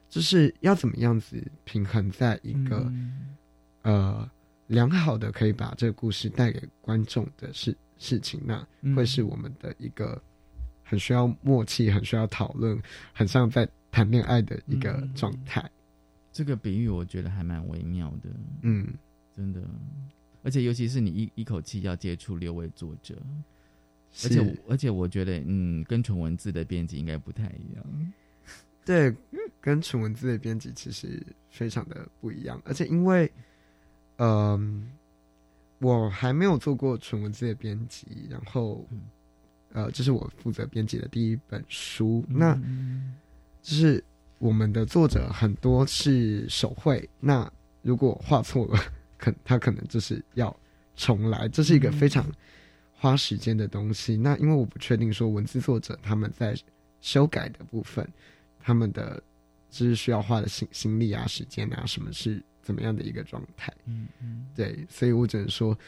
[0.08, 2.90] 就是要怎么样子平衡在一个
[3.82, 4.30] 呃
[4.68, 10.20] 良好的可以把这个故事带给观众的事事情，那会是我们的一个
[10.82, 12.80] 很需要默契、很需要讨论、
[13.12, 15.70] 很像在谈恋爱的一个状态。
[16.32, 18.30] 这个比喻我觉得还蛮微妙的，
[18.62, 18.86] 嗯，
[19.34, 19.60] 真的，
[20.42, 23.20] 而且尤其是你一一口气要接触六位作者，
[24.24, 28.12] 而且而且我觉得，嗯，跟纯文字的编辑应该不太一样。
[28.84, 29.14] 对，
[29.60, 33.30] 跟纯文字的编辑其实非常的不一样，而且因为，
[34.16, 34.90] 嗯，
[35.78, 38.88] 我还没有做过纯文字的编辑，然后，
[39.72, 42.58] 呃，这是我负责编辑的第一本书，那，
[43.60, 44.02] 就是
[44.38, 47.50] 我们的作者很多是手绘，那
[47.82, 48.80] 如果画错了，
[49.18, 50.58] 可他可能就是要
[50.96, 52.24] 重来，这是一个非常
[52.98, 54.16] 花时间的东西。
[54.16, 56.54] 那因为我不确定说文字作者他们在
[57.00, 58.06] 修改的部分。
[58.60, 59.22] 他们的
[59.70, 63.72] 就是需要花的心心力啊、时间啊，什么是怎么样的一个状态？
[63.86, 65.78] 嗯嗯，对，所以我只能说，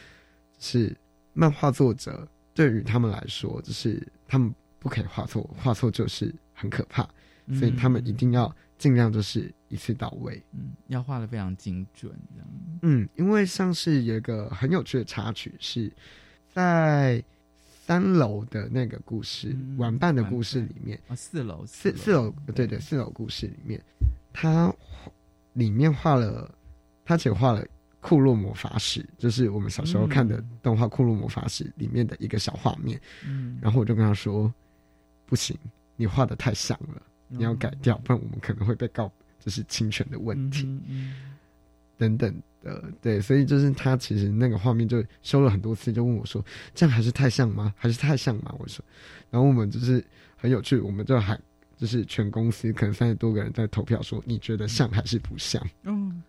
[0.57, 0.95] 是
[1.33, 7.07] 漫画作者对于他们来说，就是他们不可以画错，画错就是很可怕，
[7.53, 12.47] 所以他们一定要尽量就是一次到位，嗯，要画的非常精准，这样。
[12.81, 15.91] 嗯，因为像是有一个很有趣的插曲是
[16.53, 17.23] 在。
[17.83, 23.83] 三楼的那个故事，玩伴的故事里面啊，四楼四四楼对对，四楼故事里面，
[24.31, 24.73] 他
[25.53, 26.49] 里面画了，
[27.03, 27.65] 他只画了
[27.99, 33.01] 库洛魔法使，就是我们小时候看的动画《库洛魔法使》里面的一个小画面。
[33.27, 34.53] 嗯，然后我就跟他说
[35.25, 35.57] ：“不行，
[35.97, 40.79] 你画的太像了，你要改掉，不然我们可能会被告，就是侵权的问题。”
[41.97, 42.33] 等等。
[42.61, 46.43] 的对，所以就是他其实那个画面就修了很多次，就问我说
[46.75, 47.73] ：“这样还是太像吗？
[47.75, 48.85] 还是太像吗？”我说，
[49.29, 50.03] 然后我们就是
[50.35, 51.39] 很有趣，我们就还
[51.75, 55.61] 就是全公司可能三十多个人在投票说，你觉得像还是不像？
[55.83, 56.21] 嗯，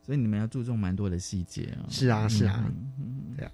[0.00, 1.86] 所以你们要注重蛮多的细节啊。
[1.88, 2.64] 是啊，是啊，
[3.36, 3.52] 对啊。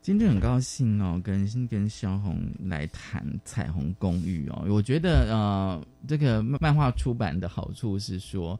[0.00, 4.64] 今天很高兴哦，跟跟萧红来谈《彩虹公寓》哦。
[4.68, 8.58] 我觉得呃，这个漫画出版的好处是说。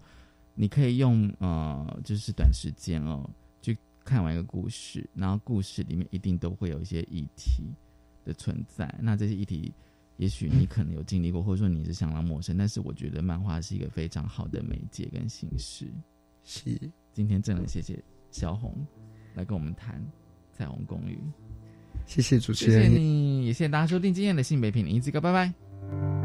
[0.54, 3.28] 你可以用呃，就是短时间哦，
[3.60, 7.64] 去看完一个故事，然后故事里面一定都会有一些议题
[8.24, 8.92] 的存在。
[9.00, 9.72] 那这些议题，
[10.16, 15.86] 也许你可能有经历过，或者说你是相当陌生，但是我觉得漫画是一个非常好的媒介跟形式。
[16.44, 16.78] 是，
[17.12, 17.98] 今天真的谢谢
[18.30, 18.74] 小红
[19.34, 20.00] 来跟我们谈
[20.56, 21.16] 《彩虹公寓》，
[22.06, 26.23] 谢谢主持人，谢谢你，也谢谢大家收听今天的性别品，一字哥，拜拜。